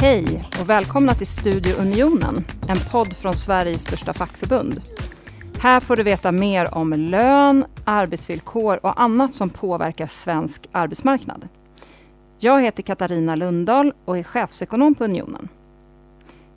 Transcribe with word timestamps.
Hej 0.00 0.44
och 0.60 0.70
välkomna 0.70 1.14
till 1.14 1.26
Studio 1.26 1.74
Unionen, 1.80 2.44
en 2.68 2.76
podd 2.92 3.16
från 3.16 3.36
Sveriges 3.36 3.82
största 3.82 4.12
fackförbund. 4.12 4.82
Här 5.60 5.80
får 5.80 5.96
du 5.96 6.02
veta 6.02 6.32
mer 6.32 6.74
om 6.74 6.92
lön, 6.92 7.64
arbetsvillkor 7.84 8.80
och 8.82 9.00
annat 9.00 9.34
som 9.34 9.50
påverkar 9.50 10.06
svensk 10.06 10.68
arbetsmarknad. 10.72 11.48
Jag 12.38 12.62
heter 12.62 12.82
Katarina 12.82 13.36
Lundahl 13.36 13.92
och 14.04 14.18
är 14.18 14.22
chefsekonom 14.22 14.94
på 14.94 15.04
Unionen. 15.04 15.48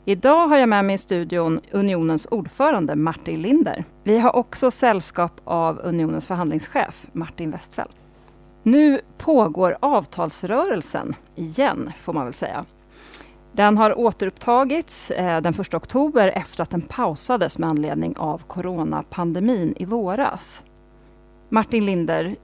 Idag 0.05 0.47
har 0.47 0.58
jag 0.58 0.69
med 0.69 0.85
mig 0.85 0.95
i 0.95 0.97
studion 0.97 1.59
Unionens 1.71 2.27
ordförande 2.31 2.95
Martin 2.95 3.41
Linder. 3.41 3.83
Vi 4.03 4.19
har 4.19 4.35
också 4.35 4.71
sällskap 4.71 5.41
av 5.44 5.80
Unionens 5.83 6.27
förhandlingschef 6.27 7.05
Martin 7.11 7.52
Westfeldt. 7.52 7.95
Nu 8.63 9.02
pågår 9.17 9.77
avtalsrörelsen 9.80 11.16
igen, 11.35 11.91
får 11.99 12.13
man 12.13 12.25
väl 12.25 12.33
säga. 12.33 12.66
Den 13.53 13.77
har 13.77 13.99
återupptagits 13.99 15.11
eh, 15.11 15.41
den 15.41 15.53
1 15.53 15.73
oktober 15.73 16.27
efter 16.27 16.63
att 16.63 16.69
den 16.69 16.81
pausades 16.81 17.57
med 17.57 17.69
anledning 17.69 18.17
av 18.17 18.43
coronapandemin 18.47 19.73
i 19.77 19.85
våras. 19.85 20.63
Martin 21.49 21.85
Linder, 21.85 22.35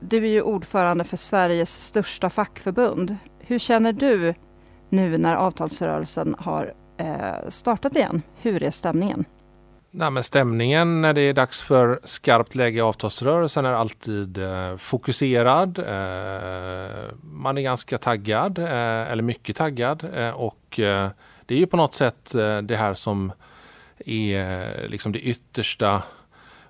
du 0.00 0.16
är 0.16 0.30
ju 0.30 0.42
ordförande 0.42 1.04
för 1.04 1.16
Sveriges 1.16 1.86
största 1.86 2.30
fackförbund. 2.30 3.16
Hur 3.38 3.58
känner 3.58 3.92
du 3.92 4.34
nu 4.88 5.18
när 5.18 5.34
avtalsrörelsen 5.34 6.34
har 6.38 6.74
eh, 6.96 7.48
startat 7.48 7.96
igen? 7.96 8.22
Hur 8.42 8.62
är 8.62 8.70
stämningen? 8.70 9.24
Nej, 9.94 10.10
men 10.10 10.22
stämningen 10.22 11.00
när 11.00 11.12
det 11.12 11.20
är 11.20 11.32
dags 11.32 11.62
för 11.62 12.00
skarpt 12.04 12.54
läge 12.54 12.78
i 12.78 12.80
avtalsrörelsen 12.80 13.64
är 13.64 13.72
alltid 13.72 14.38
eh, 14.38 14.76
fokuserad. 14.76 15.78
Eh, 15.78 17.14
man 17.22 17.58
är 17.58 17.62
ganska 17.62 17.98
taggad, 17.98 18.58
eh, 18.58 19.12
eller 19.12 19.22
mycket 19.22 19.56
taggad. 19.56 20.04
Eh, 20.14 20.30
och 20.30 20.80
eh, 20.80 21.10
det 21.46 21.54
är 21.54 21.58
ju 21.58 21.66
på 21.66 21.76
något 21.76 21.94
sätt 21.94 22.34
eh, 22.34 22.58
det 22.58 22.76
här 22.76 22.94
som 22.94 23.32
är 24.06 24.60
eh, 24.60 24.88
liksom 24.88 25.12
det 25.12 25.20
yttersta 25.20 26.02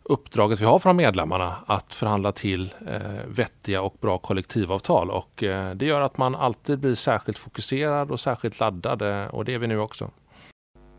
uppdraget 0.02 0.60
vi 0.60 0.64
har 0.64 0.78
från 0.78 0.96
medlemmarna 0.96 1.56
att 1.66 1.94
förhandla 1.94 2.32
till 2.32 2.74
eh, 2.88 3.26
vettiga 3.26 3.82
och 3.82 3.96
bra 4.00 4.18
kollektivavtal. 4.18 5.10
Och 5.10 5.42
eh, 5.42 5.74
det 5.74 5.86
gör 5.86 6.00
att 6.00 6.18
man 6.18 6.34
alltid 6.34 6.78
blir 6.78 6.94
särskilt 6.94 7.38
fokuserad 7.38 8.10
och 8.10 8.20
särskilt 8.20 8.60
laddad 8.60 9.02
och 9.30 9.44
det 9.44 9.54
är 9.54 9.58
vi 9.58 9.66
nu 9.66 9.78
också. 9.78 10.10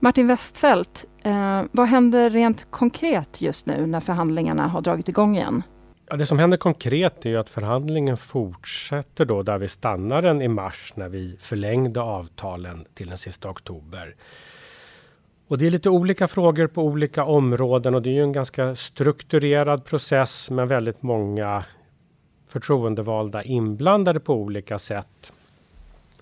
Martin 0.03 0.27
Westfält, 0.27 1.05
eh, 1.23 1.63
vad 1.71 1.87
händer 1.87 2.29
rent 2.29 2.71
konkret 2.71 3.41
just 3.41 3.65
nu 3.65 3.85
när 3.85 3.99
förhandlingarna 3.99 4.67
har 4.67 4.81
dragit 4.81 5.09
igång 5.09 5.35
igen? 5.35 5.63
Ja, 6.09 6.15
det 6.15 6.25
som 6.25 6.39
händer 6.39 6.57
konkret 6.57 7.25
är 7.25 7.29
ju 7.29 7.37
att 7.37 7.49
förhandlingen 7.49 8.17
fortsätter 8.17 9.25
då 9.25 9.43
där 9.43 9.57
vi 9.57 9.67
stannar 9.67 10.21
den 10.21 10.41
i 10.41 10.47
mars 10.47 10.93
när 10.95 11.09
vi 11.09 11.37
förlängde 11.39 12.01
avtalen 12.01 12.85
till 12.93 13.09
den 13.09 13.17
sista 13.17 13.49
oktober. 13.49 14.15
Och 15.47 15.57
det 15.57 15.67
är 15.67 15.71
lite 15.71 15.89
olika 15.89 16.27
frågor 16.27 16.67
på 16.67 16.83
olika 16.83 17.23
områden 17.23 17.95
och 17.95 18.01
det 18.01 18.09
är 18.09 18.13
ju 18.13 18.23
en 18.23 18.31
ganska 18.31 18.75
strukturerad 18.75 19.85
process 19.85 20.49
med 20.49 20.67
väldigt 20.67 21.01
många 21.01 21.63
förtroendevalda 22.47 23.43
inblandade 23.43 24.19
på 24.19 24.33
olika 24.33 24.79
sätt. 24.79 25.33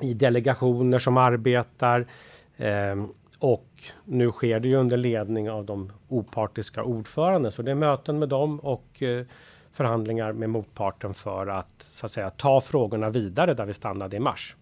I 0.02 0.14
delegationer 0.14 1.00
som 1.00 1.18
arbetar, 1.18 2.08
eh, 2.58 2.96
och 3.42 3.84
nu 4.06 4.32
sker 4.32 4.60
det 4.60 4.68
ju 4.68 4.76
under 4.76 4.98
ledning 4.98 5.52
av 5.52 5.66
de 5.66 5.92
opartiska 6.08 6.84
ordförande. 6.84 7.52
Så 7.52 7.62
det 7.62 7.72
är 7.72 7.76
möten 7.76 8.20
med 8.20 8.30
dem 8.30 8.60
och 8.60 9.04
eh, 9.04 9.26
förhandlingar 9.72 10.34
med 10.34 10.50
motparten 10.50 11.14
för 11.14 11.48
att, 11.48 11.88
så 11.92 12.06
att 12.06 12.12
säga, 12.12 12.30
ta 12.30 12.62
frågorna 12.62 13.10
vidare 13.10 13.54
där 13.54 13.66
vi 13.66 13.74
stannade 13.74 14.18
i 14.18 14.20
mars. 14.20 14.56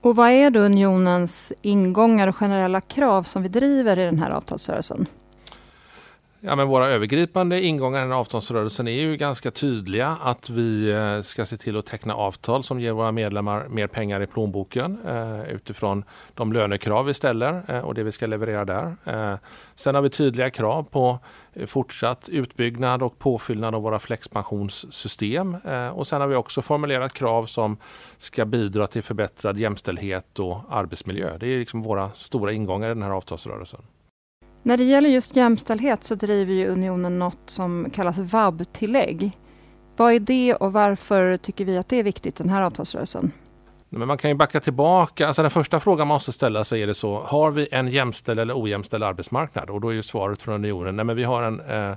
Och 0.00 0.16
vad 0.16 0.30
är 0.30 0.50
då 0.50 0.60
unionens 0.60 1.52
ingångar 1.62 2.28
och 2.28 2.36
generella 2.36 2.80
krav 2.80 3.22
som 3.22 3.42
vi 3.42 3.48
driver 3.48 3.98
i 3.98 4.04
den 4.04 4.18
här 4.18 4.30
avtalsrörelsen? 4.30 5.06
Ja, 6.40 6.56
men 6.56 6.68
våra 6.68 6.86
övergripande 6.86 7.62
ingångar 7.62 7.98
i 7.98 8.02
den 8.02 8.12
avtalsrörelsen 8.12 8.88
är 8.88 8.92
ju 8.92 9.16
ganska 9.16 9.50
tydliga. 9.50 10.16
Att 10.22 10.50
vi 10.50 10.90
eh, 10.90 11.20
ska 11.22 11.44
se 11.44 11.56
till 11.56 11.76
att 11.76 11.86
teckna 11.86 12.14
avtal 12.14 12.62
som 12.62 12.80
ger 12.80 12.92
våra 12.92 13.12
medlemmar 13.12 13.68
mer 13.68 13.86
pengar 13.86 14.22
i 14.22 14.26
plånboken 14.26 14.98
eh, 15.06 15.50
utifrån 15.50 16.04
de 16.34 16.52
lönekrav 16.52 17.04
vi 17.04 17.14
ställer 17.14 17.62
eh, 17.68 17.78
och 17.78 17.94
det 17.94 18.02
vi 18.02 18.12
ska 18.12 18.26
leverera 18.26 18.64
där. 18.64 18.96
Eh, 19.04 19.38
sen 19.74 19.94
har 19.94 20.02
vi 20.02 20.10
tydliga 20.10 20.50
krav 20.50 20.82
på 20.82 21.18
eh, 21.52 21.66
fortsatt 21.66 22.28
utbyggnad 22.28 23.02
och 23.02 23.18
påfyllnad 23.18 23.74
av 23.74 23.82
våra 23.82 23.98
flexpensionssystem. 23.98 25.56
Eh, 25.64 25.88
och 25.88 26.06
sen 26.06 26.20
har 26.20 26.28
vi 26.28 26.36
också 26.36 26.62
formulerat 26.62 27.14
krav 27.14 27.46
som 27.46 27.76
ska 28.18 28.44
bidra 28.44 28.86
till 28.86 29.02
förbättrad 29.02 29.58
jämställdhet 29.58 30.38
och 30.38 30.60
arbetsmiljö. 30.70 31.38
Det 31.38 31.46
är 31.46 31.58
liksom 31.58 31.82
våra 31.82 32.10
stora 32.14 32.52
ingångar 32.52 32.86
i 32.90 32.94
den 32.94 33.02
här 33.02 33.10
avtalsrörelsen. 33.10 33.80
När 34.68 34.76
det 34.76 34.84
gäller 34.84 35.08
just 35.10 35.36
jämställdhet 35.36 36.04
så 36.04 36.14
driver 36.14 36.54
ju 36.54 36.66
Unionen 36.66 37.18
något 37.18 37.38
som 37.46 37.90
kallas 37.90 38.18
vab-tillägg. 38.18 39.38
Vad 39.96 40.12
är 40.12 40.20
det 40.20 40.54
och 40.54 40.72
varför 40.72 41.36
tycker 41.36 41.64
vi 41.64 41.78
att 41.78 41.88
det 41.88 41.96
är 41.96 42.02
viktigt 42.02 42.36
den 42.36 42.48
här 42.48 42.62
avtalsrörelsen? 42.62 43.32
Men 43.88 44.08
man 44.08 44.18
kan 44.18 44.30
ju 44.30 44.36
backa 44.36 44.60
tillbaka. 44.60 45.26
Alltså 45.26 45.42
den 45.42 45.50
första 45.50 45.80
frågan 45.80 46.08
man 46.08 46.14
måste 46.14 46.32
ställa 46.32 46.64
sig 46.64 46.82
är 46.82 46.86
det 46.86 46.94
så, 46.94 47.20
har 47.20 47.50
vi 47.50 47.68
en 47.72 47.88
jämställd 47.88 48.40
eller 48.40 48.62
ojämställd 48.62 49.04
arbetsmarknad? 49.04 49.70
Och 49.70 49.80
då 49.80 49.88
är 49.88 49.92
ju 49.92 50.02
svaret 50.02 50.42
från 50.42 50.54
unionen, 50.54 50.96
nej 50.96 51.04
men 51.04 51.16
vi 51.16 51.24
har 51.24 51.42
en 51.42 51.60
eh, 51.60 51.96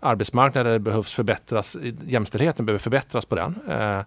arbetsmarknad 0.00 0.66
där 0.66 0.72
det 0.72 0.80
behövs 0.80 1.14
förbättras, 1.14 1.76
jämställdheten 2.06 2.66
behöver 2.66 2.80
förbättras 2.80 3.26
på 3.26 3.34
den. 3.34 3.58
Eh, 3.68 4.00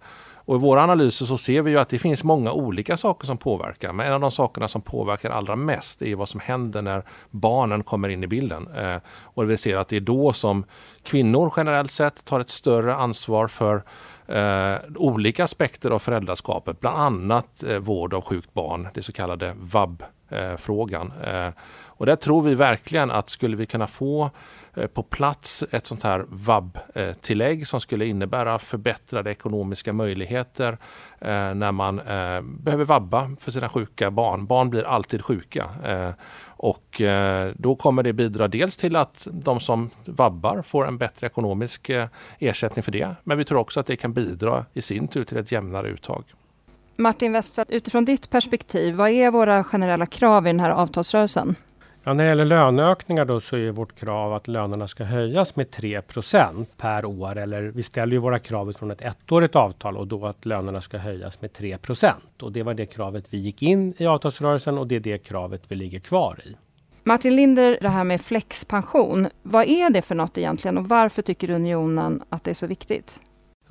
och 0.45 0.55
I 0.55 0.59
våra 0.59 0.83
analyser 0.83 1.25
så 1.25 1.37
ser 1.37 1.61
vi 1.61 1.71
ju 1.71 1.79
att 1.79 1.89
det 1.89 1.99
finns 1.99 2.23
många 2.23 2.51
olika 2.51 2.97
saker 2.97 3.25
som 3.25 3.37
påverkar. 3.37 3.93
Men 3.93 4.07
en 4.07 4.13
av 4.13 4.21
de 4.21 4.31
sakerna 4.31 4.67
som 4.67 4.81
påverkar 4.81 5.29
allra 5.29 5.55
mest 5.55 6.01
är 6.01 6.15
vad 6.15 6.29
som 6.29 6.39
händer 6.39 6.81
när 6.81 7.03
barnen 7.31 7.83
kommer 7.83 8.09
in 8.09 8.23
i 8.23 8.27
bilden. 8.27 8.67
Eh, 8.77 8.97
och 9.07 9.49
vi 9.49 9.57
ser 9.57 9.77
att 9.77 9.87
det 9.87 9.95
är 9.95 10.01
då 10.01 10.33
som 10.33 10.65
kvinnor 11.03 11.53
generellt 11.57 11.91
sett 11.91 12.25
tar 12.25 12.39
ett 12.39 12.49
större 12.49 12.95
ansvar 12.95 13.47
för 13.47 13.83
eh, 14.27 14.77
olika 14.95 15.43
aspekter 15.43 15.91
av 15.91 15.99
föräldraskapet. 15.99 16.79
Bland 16.79 16.97
annat 16.97 17.63
eh, 17.63 17.77
vård 17.77 18.13
av 18.13 18.21
sjukt 18.21 18.53
barn, 18.53 18.87
det 18.93 19.01
så 19.01 19.11
kallade 19.11 19.53
vab. 19.57 20.03
Eh, 20.29 20.51
eh, 20.51 21.53
och 21.97 22.05
där 22.05 22.15
tror 22.15 22.41
vi 22.41 22.55
verkligen 22.55 23.11
att 23.11 23.29
skulle 23.29 23.57
vi 23.57 23.65
kunna 23.65 23.87
få 23.87 24.31
Eh, 24.75 24.87
på 24.87 25.03
plats 25.03 25.63
ett 25.71 25.85
sånt 25.85 26.03
här 26.03 26.25
vab-tillägg 26.29 27.67
som 27.67 27.81
skulle 27.81 28.05
innebära 28.05 28.59
förbättrade 28.59 29.31
ekonomiska 29.31 29.93
möjligheter 29.93 30.77
eh, 31.19 31.53
när 31.53 31.71
man 31.71 31.99
eh, 31.99 32.41
behöver 32.41 32.85
vabba 32.85 33.31
för 33.39 33.51
sina 33.51 33.69
sjuka 33.69 34.11
barn. 34.11 34.45
Barn 34.45 34.69
blir 34.69 34.83
alltid 34.83 35.25
sjuka. 35.25 35.65
Eh, 35.85 36.09
och 36.57 37.01
eh, 37.01 37.51
då 37.57 37.75
kommer 37.75 38.03
det 38.03 38.13
bidra 38.13 38.47
dels 38.47 38.77
till 38.77 38.95
att 38.95 39.27
de 39.31 39.59
som 39.59 39.89
vabbar 40.05 40.61
får 40.61 40.87
en 40.87 40.97
bättre 40.97 41.27
ekonomisk 41.27 41.91
ersättning 42.39 42.83
för 42.83 42.91
det. 42.91 43.15
Men 43.23 43.37
vi 43.37 43.45
tror 43.45 43.59
också 43.59 43.79
att 43.79 43.85
det 43.85 43.95
kan 43.95 44.13
bidra 44.13 44.65
i 44.73 44.81
sin 44.81 45.07
tur 45.07 45.23
till 45.23 45.37
ett 45.37 45.51
jämnare 45.51 45.87
uttag. 45.87 46.23
Martin 46.97 47.31
Westfeldt, 47.31 47.71
utifrån 47.71 48.05
ditt 48.05 48.29
perspektiv, 48.29 48.95
vad 48.95 49.09
är 49.09 49.31
våra 49.31 49.63
generella 49.63 50.05
krav 50.05 50.47
i 50.47 50.49
den 50.49 50.59
här 50.59 50.69
avtalsrörelsen? 50.69 51.55
Ja, 52.03 52.13
när 52.13 52.23
det 52.23 52.29
gäller 52.29 52.45
löneökningar 52.45 53.25
då 53.25 53.41
så 53.41 53.57
är 53.57 53.71
vårt 53.71 53.99
krav 53.99 54.33
att 54.33 54.47
lönerna 54.47 54.87
ska 54.87 55.03
höjas 55.03 55.55
med 55.55 55.67
3% 55.67 56.65
per 56.77 57.05
år. 57.05 57.37
Eller 57.37 57.61
vi 57.61 57.83
ställer 57.83 58.13
ju 58.13 58.19
våra 58.19 58.39
krav 58.39 58.73
från 58.73 58.91
ett 58.91 59.01
ettårigt 59.01 59.55
avtal 59.55 59.97
och 59.97 60.07
då 60.07 60.25
att 60.25 60.45
lönerna 60.45 60.81
ska 60.81 60.97
höjas 60.97 61.41
med 61.41 61.53
3 61.53 61.77
Och 62.41 62.51
det 62.51 62.63
var 62.63 62.73
det 62.73 62.85
kravet 62.85 63.25
vi 63.29 63.37
gick 63.37 63.61
in 63.61 63.93
i 63.97 64.05
avtalsrörelsen 64.05 64.77
och 64.77 64.87
det 64.87 64.95
är 64.95 64.99
det 64.99 65.17
kravet 65.17 65.61
vi 65.67 65.75
ligger 65.75 65.99
kvar 65.99 66.39
i. 66.45 66.55
Martin 67.03 67.35
Linder, 67.35 67.77
det 67.81 67.89
här 67.89 68.03
med 68.03 68.21
flexpension. 68.21 69.27
Vad 69.43 69.67
är 69.67 69.89
det 69.89 70.01
för 70.01 70.15
något 70.15 70.37
egentligen 70.37 70.77
och 70.77 70.89
varför 70.89 71.21
tycker 71.21 71.49
Unionen 71.49 72.23
att 72.29 72.43
det 72.43 72.49
är 72.49 72.53
så 72.53 72.67
viktigt? 72.67 73.21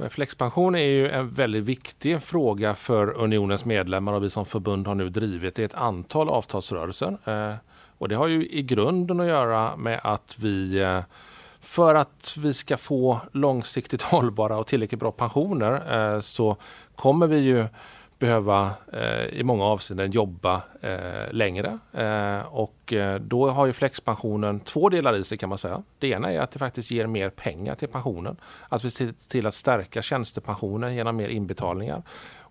Flexpension 0.09 0.75
är 0.75 0.79
ju 0.79 1.11
en 1.11 1.29
väldigt 1.29 1.65
viktig 1.65 2.23
fråga 2.23 2.75
för 2.75 3.17
Unionens 3.17 3.65
medlemmar 3.65 4.13
och 4.13 4.25
vi 4.25 4.31
som 4.31 4.47
förbund 4.47 4.87
har 4.87 4.95
nu 4.95 5.09
drivit 5.09 5.59
i 5.59 5.65
ett 5.65 5.75
antal 5.75 6.29
avtalsrörelser. 6.29 7.19
Eh, 7.25 7.55
och 7.99 8.09
det 8.09 8.15
har 8.15 8.29
ju 8.29 8.49
i 8.49 8.63
grunden 8.63 9.21
att 9.21 9.27
göra 9.27 9.77
med 9.77 10.01
att 10.03 10.37
vi 10.39 10.83
eh, 10.83 11.01
för 11.61 11.95
att 11.95 12.35
vi 12.39 12.53
ska 12.53 12.77
få 12.77 13.21
långsiktigt 13.33 14.03
hållbara 14.13 14.59
och 14.59 14.67
tillräckligt 14.67 15.01
bra 15.01 15.13
pensioner 15.13 16.15
eh, 16.15 16.21
så 16.21 16.57
kommer 16.97 17.27
vi 17.27 17.39
ju 17.39 17.67
behöva 18.19 18.71
eh, 18.93 19.25
i 19.25 19.43
många 19.45 19.65
avseenden 19.65 20.11
jobba 20.11 20.63
eh, 20.81 21.33
längre. 21.33 21.79
Eh, 21.93 22.47
och 22.47 22.93
eh, 22.93 23.21
då 23.21 23.51
har 23.51 23.67
ju 23.67 23.73
flexpensionen 23.73 24.61
två 24.61 24.89
delar 24.89 25.17
i 25.17 25.25
sig 25.25 25.39
kan 25.39 25.49
man 25.49 25.59
säga. 25.59 25.83
Det 25.99 26.09
ena 26.09 26.33
är 26.33 26.41
att 26.41 26.51
det 26.51 26.59
faktiskt 26.59 26.91
ger 26.91 27.07
mer 27.07 27.31
pengar 27.31 27.75
till 27.75 27.89
pensionen. 27.89 28.37
Att 28.69 28.85
vi 28.85 28.91
ser 28.91 29.15
till 29.29 29.47
att 29.47 29.55
stärka 29.55 30.03
tjänstepensionen 30.03 30.95
genom 30.95 31.17
mer 31.17 31.29
inbetalningar. 31.29 32.03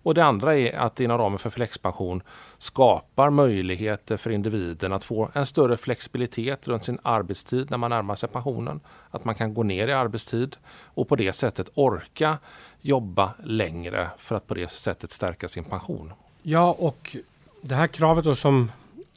Och 0.04 0.14
det 0.14 0.24
andra 0.24 0.54
är 0.54 0.76
att 0.76 1.00
inom 1.00 1.18
ramen 1.18 1.38
för 1.38 1.50
flexpension 1.50 2.22
skapar 2.58 3.30
möjligheter 3.30 4.16
för 4.16 4.30
individen 4.30 4.92
att 4.92 5.04
få 5.04 5.30
en 5.34 5.46
större 5.46 5.76
flexibilitet 5.76 6.68
runt 6.68 6.84
sin 6.84 6.98
arbetstid 7.02 7.70
när 7.70 7.78
man 7.78 7.90
närmar 7.90 8.14
sig 8.14 8.28
pensionen. 8.28 8.80
Att 9.10 9.24
man 9.24 9.34
kan 9.34 9.54
gå 9.54 9.62
ner 9.62 9.88
i 9.88 9.92
arbetstid 9.92 10.56
och 10.84 11.08
på 11.08 11.16
det 11.16 11.32
sättet 11.32 11.70
orka 11.74 12.38
jobba 12.80 13.34
längre 13.44 14.08
för 14.18 14.36
att 14.36 14.46
på 14.46 14.54
det 14.54 14.70
sättet 14.70 15.10
stärka 15.10 15.48
sin 15.48 15.64
pension. 15.64 16.12
Ja, 16.42 16.76
och 16.78 17.16
det 17.62 17.74
här 17.74 17.86
kravet 17.86 18.24
då 18.24 18.34
som, 18.34 18.72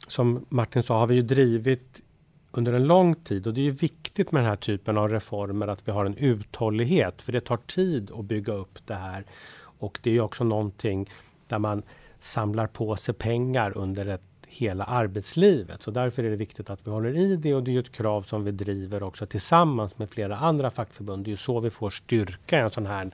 som 0.06 0.44
Martin 0.48 0.82
sa 0.82 0.98
har 0.98 1.06
vi 1.06 1.14
ju 1.14 1.22
drivit 1.22 2.00
under 2.50 2.72
en 2.72 2.86
lång 2.86 3.14
tid 3.14 3.46
och 3.46 3.54
det 3.54 3.60
är 3.60 3.64
ju 3.64 3.70
viktigt 3.70 4.32
med 4.32 4.42
den 4.42 4.48
här 4.48 4.56
typen 4.56 4.98
av 4.98 5.08
reformer 5.08 5.68
att 5.68 5.88
vi 5.88 5.92
har 5.92 6.04
en 6.04 6.16
uthållighet 6.16 7.22
för 7.22 7.32
det 7.32 7.40
tar 7.40 7.56
tid 7.56 8.10
att 8.10 8.24
bygga 8.24 8.52
upp 8.52 8.78
det 8.86 8.94
här. 8.94 9.24
Och 9.78 9.98
det 10.02 10.16
är 10.16 10.20
också 10.20 10.44
någonting 10.44 11.10
där 11.48 11.58
man 11.58 11.82
samlar 12.18 12.66
på 12.66 12.96
sig 12.96 13.14
pengar 13.14 13.78
under 13.78 14.06
ett 14.06 14.22
hela 14.48 14.84
arbetslivet. 14.84 15.82
Så 15.82 15.90
därför 15.90 16.24
är 16.24 16.30
det 16.30 16.36
viktigt 16.36 16.70
att 16.70 16.86
vi 16.86 16.90
håller 16.90 17.16
i 17.16 17.36
det 17.36 17.54
och 17.54 17.62
det 17.62 17.74
är 17.74 17.80
ett 17.80 17.92
krav 17.92 18.22
som 18.22 18.44
vi 18.44 18.50
driver 18.50 19.02
också 19.02 19.26
tillsammans 19.26 19.98
med 19.98 20.10
flera 20.10 20.36
andra 20.36 20.70
fackförbund. 20.70 21.24
Det 21.24 21.32
är 21.32 21.36
så 21.36 21.60
vi 21.60 21.70
får 21.70 21.90
styrka 21.90 22.58
en 22.58 22.70
sån 22.70 22.86
här 22.86 23.10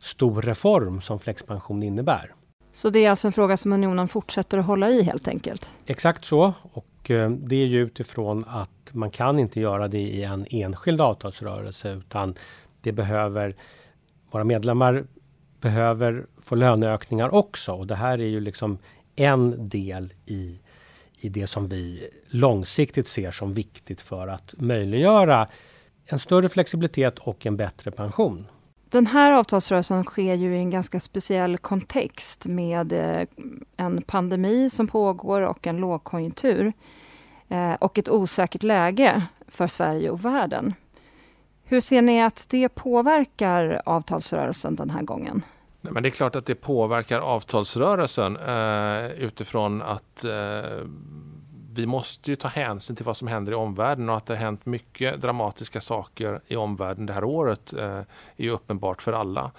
stor 0.00 0.42
reform 0.42 1.00
som 1.00 1.18
flexpension 1.18 1.82
innebär. 1.82 2.34
Så 2.72 2.90
det 2.90 3.04
är 3.04 3.10
alltså 3.10 3.26
en 3.28 3.32
fråga 3.32 3.56
som 3.56 3.72
Unionen 3.72 4.08
fortsätter 4.08 4.58
att 4.58 4.66
hålla 4.66 4.90
i 4.90 5.02
helt 5.02 5.28
enkelt? 5.28 5.72
Exakt 5.86 6.24
så. 6.24 6.52
Och 6.72 7.10
eh, 7.10 7.30
det 7.30 7.56
är 7.56 7.66
ju 7.66 7.80
utifrån 7.80 8.44
att 8.48 8.70
man 8.92 9.10
kan 9.10 9.38
inte 9.38 9.60
göra 9.60 9.88
det 9.88 10.00
i 10.00 10.22
en 10.22 10.46
enskild 10.50 11.00
avtalsrörelse 11.00 11.92
utan 11.92 12.34
det 12.80 12.92
behöver 12.92 13.56
våra 14.30 14.44
medlemmar 14.44 15.04
behöver 15.62 16.26
få 16.42 16.54
löneökningar 16.54 17.34
också. 17.34 17.72
Och 17.72 17.86
det 17.86 17.94
här 17.94 18.18
är 18.18 18.26
ju 18.26 18.40
liksom 18.40 18.78
en 19.16 19.68
del 19.68 20.12
i, 20.26 20.60
i 21.20 21.28
det 21.28 21.46
som 21.46 21.68
vi 21.68 22.08
långsiktigt 22.26 23.08
ser 23.08 23.30
som 23.30 23.54
viktigt 23.54 24.00
för 24.00 24.28
att 24.28 24.54
möjliggöra 24.58 25.48
en 26.06 26.18
större 26.18 26.48
flexibilitet 26.48 27.18
och 27.18 27.46
en 27.46 27.56
bättre 27.56 27.90
pension. 27.90 28.46
Den 28.90 29.06
här 29.06 29.32
avtalsrörelsen 29.32 30.04
sker 30.04 30.34
ju 30.34 30.56
i 30.56 30.58
en 30.58 30.70
ganska 30.70 31.00
speciell 31.00 31.58
kontext 31.58 32.46
med 32.46 32.92
eh, 32.92 33.26
en 33.76 34.02
pandemi 34.02 34.70
som 34.70 34.86
pågår 34.86 35.40
och 35.40 35.66
en 35.66 35.76
lågkonjunktur 35.76 36.72
eh, 37.48 37.72
och 37.72 37.98
ett 37.98 38.08
osäkert 38.08 38.62
läge 38.62 39.22
för 39.48 39.66
Sverige 39.66 40.10
och 40.10 40.24
världen. 40.24 40.74
Hur 41.72 41.80
ser 41.80 42.02
ni 42.02 42.22
att 42.22 42.46
det 42.48 42.68
påverkar 42.68 43.82
avtalsrörelsen 43.84 44.76
den 44.76 44.90
här 44.90 45.02
gången? 45.02 45.44
Nej, 45.80 45.92
men 45.92 46.02
det 46.02 46.08
är 46.08 46.10
klart 46.10 46.36
att 46.36 46.46
det 46.46 46.54
påverkar 46.54 47.20
avtalsrörelsen 47.20 48.36
eh, 48.36 49.12
utifrån 49.12 49.82
att 49.82 50.24
eh, 50.24 50.30
vi 51.72 51.86
måste 51.86 52.30
ju 52.30 52.36
ta 52.36 52.48
hänsyn 52.48 52.96
till 52.96 53.04
vad 53.04 53.16
som 53.16 53.28
händer 53.28 53.52
i 53.52 53.54
omvärlden 53.54 54.08
och 54.10 54.16
att 54.16 54.26
det 54.26 54.34
har 54.34 54.40
hänt 54.40 54.66
mycket 54.66 55.20
dramatiska 55.20 55.80
saker 55.80 56.40
i 56.46 56.56
omvärlden 56.56 57.06
det 57.06 57.12
här 57.12 57.24
året 57.24 57.72
eh, 57.72 57.84
är 57.86 58.04
ju 58.36 58.50
uppenbart 58.50 59.02
för 59.02 59.12
alla. 59.12 59.50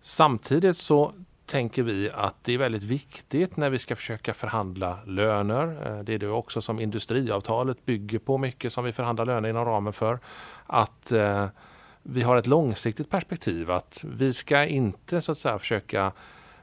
Samtidigt 0.00 0.76
så 0.76 1.12
tänker 1.50 1.82
vi 1.82 2.10
att 2.14 2.44
det 2.44 2.54
är 2.54 2.58
väldigt 2.58 2.82
viktigt 2.82 3.56
när 3.56 3.70
vi 3.70 3.78
ska 3.78 3.96
försöka 3.96 4.34
förhandla 4.34 4.98
löner. 5.06 5.86
Eh, 5.86 6.04
det 6.04 6.14
är 6.14 6.18
det 6.18 6.28
också 6.28 6.60
som 6.60 6.80
industriavtalet 6.80 7.86
bygger 7.86 8.18
på 8.18 8.38
mycket 8.38 8.72
som 8.72 8.84
vi 8.84 8.92
förhandlar 8.92 9.24
löner 9.24 9.48
inom 9.48 9.64
ramen 9.64 9.92
för. 9.92 10.18
Att 10.66 11.12
eh, 11.12 11.46
vi 12.02 12.22
har 12.22 12.36
ett 12.36 12.46
långsiktigt 12.46 13.10
perspektiv. 13.10 13.70
Att 13.70 14.04
vi 14.04 14.32
ska 14.32 14.64
inte 14.64 15.20
så 15.20 15.32
att 15.32 15.38
säga 15.38 15.58
försöka 15.58 16.12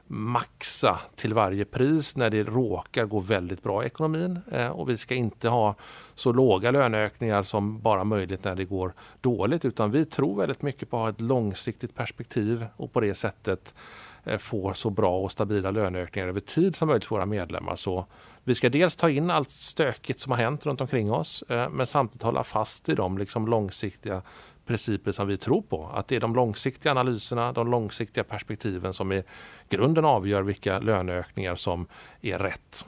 maxa 0.06 1.00
till 1.16 1.34
varje 1.34 1.64
pris 1.64 2.16
när 2.16 2.30
det 2.30 2.42
råkar 2.42 3.04
gå 3.04 3.20
väldigt 3.20 3.62
bra 3.62 3.82
i 3.82 3.86
ekonomin. 3.86 4.40
Eh, 4.52 4.68
och 4.68 4.88
vi 4.88 4.96
ska 4.96 5.14
inte 5.14 5.48
ha 5.48 5.74
så 6.14 6.32
låga 6.32 6.70
löneökningar 6.70 7.42
som 7.42 7.80
bara 7.80 8.04
möjligt 8.04 8.44
när 8.44 8.54
det 8.54 8.64
går 8.64 8.92
dåligt. 9.20 9.64
Utan 9.64 9.90
vi 9.90 10.04
tror 10.04 10.36
väldigt 10.36 10.62
mycket 10.62 10.90
på 10.90 10.96
att 10.96 11.02
ha 11.02 11.10
ett 11.10 11.20
långsiktigt 11.20 11.94
perspektiv 11.94 12.66
och 12.76 12.92
på 12.92 13.00
det 13.00 13.14
sättet 13.14 13.74
Eh, 14.24 14.38
får 14.38 14.68
få 14.68 14.74
så 14.74 14.90
bra 14.90 15.18
och 15.18 15.32
stabila 15.32 15.70
löneökningar 15.70 16.28
över 16.28 16.40
tid 16.40 16.76
som 16.76 16.88
möjligt 16.88 17.04
för 17.04 17.16
våra 17.16 17.26
medlemmar. 17.26 17.76
Så 17.76 18.06
vi 18.44 18.54
ska 18.54 18.68
dels 18.68 18.96
ta 18.96 19.10
in 19.10 19.30
allt 19.30 19.50
stökigt 19.50 20.20
som 20.20 20.32
har 20.32 20.38
hänt 20.38 20.66
runt 20.66 20.80
omkring 20.80 21.12
oss 21.12 21.44
eh, 21.48 21.70
men 21.70 21.86
samtidigt 21.86 22.22
hålla 22.22 22.44
fast 22.44 22.88
i 22.88 22.94
de 22.94 23.18
liksom 23.18 23.48
långsiktiga 23.48 24.22
principer 24.66 25.12
som 25.12 25.28
vi 25.28 25.36
tror 25.36 25.62
på. 25.62 25.90
Att 25.94 26.08
det 26.08 26.16
är 26.16 26.20
de 26.20 26.34
långsiktiga 26.34 26.92
analyserna, 26.92 27.52
de 27.52 27.70
långsiktiga 27.70 28.24
perspektiven 28.24 28.92
som 28.92 29.12
i 29.12 29.22
grunden 29.68 30.04
avgör 30.04 30.42
vilka 30.42 30.78
löneökningar 30.78 31.56
som 31.56 31.86
är 32.20 32.38
rätt. 32.38 32.84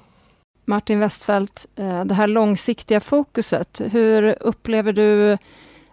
Martin 0.65 1.00
Westfeldt, 1.00 1.67
eh, 1.76 2.05
det 2.05 2.15
här 2.15 2.26
långsiktiga 2.26 3.00
fokuset, 3.00 3.81
hur 3.91 4.37
upplever 4.41 4.93
du 4.93 5.38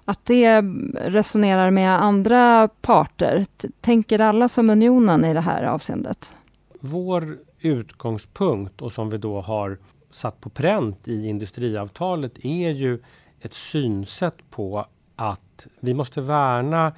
att 0.07 0.25
det 0.25 0.61
resonerar 0.93 1.71
med 1.71 2.03
andra 2.03 2.67
parter? 2.81 3.45
Tänker 3.81 4.19
alla 4.19 4.47
som 4.47 4.69
Unionen 4.69 5.25
i 5.25 5.33
det 5.33 5.41
här 5.41 5.63
avseendet? 5.63 6.33
Vår 6.79 7.37
utgångspunkt 7.59 8.81
och 8.81 8.91
som 8.91 9.09
vi 9.09 9.17
då 9.17 9.41
har 9.41 9.77
satt 10.11 10.41
på 10.41 10.49
pränt 10.49 11.07
i 11.07 11.27
industriavtalet 11.27 12.45
är 12.45 12.69
ju 12.69 12.99
ett 13.41 13.53
synsätt 13.53 14.49
på 14.49 14.85
att 15.15 15.67
vi 15.79 15.93
måste 15.93 16.21
värna 16.21 16.93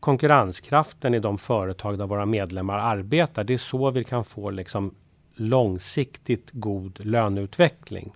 konkurrenskraften 0.00 1.14
i 1.14 1.18
de 1.18 1.38
företag 1.38 1.98
där 1.98 2.06
våra 2.06 2.26
medlemmar 2.26 2.78
arbetar. 2.78 3.44
Det 3.44 3.52
är 3.52 3.58
så 3.58 3.90
vi 3.90 4.04
kan 4.04 4.24
få 4.24 4.50
liksom 4.50 4.94
långsiktigt 5.34 6.50
god 6.52 7.04
löneutveckling. 7.04 8.12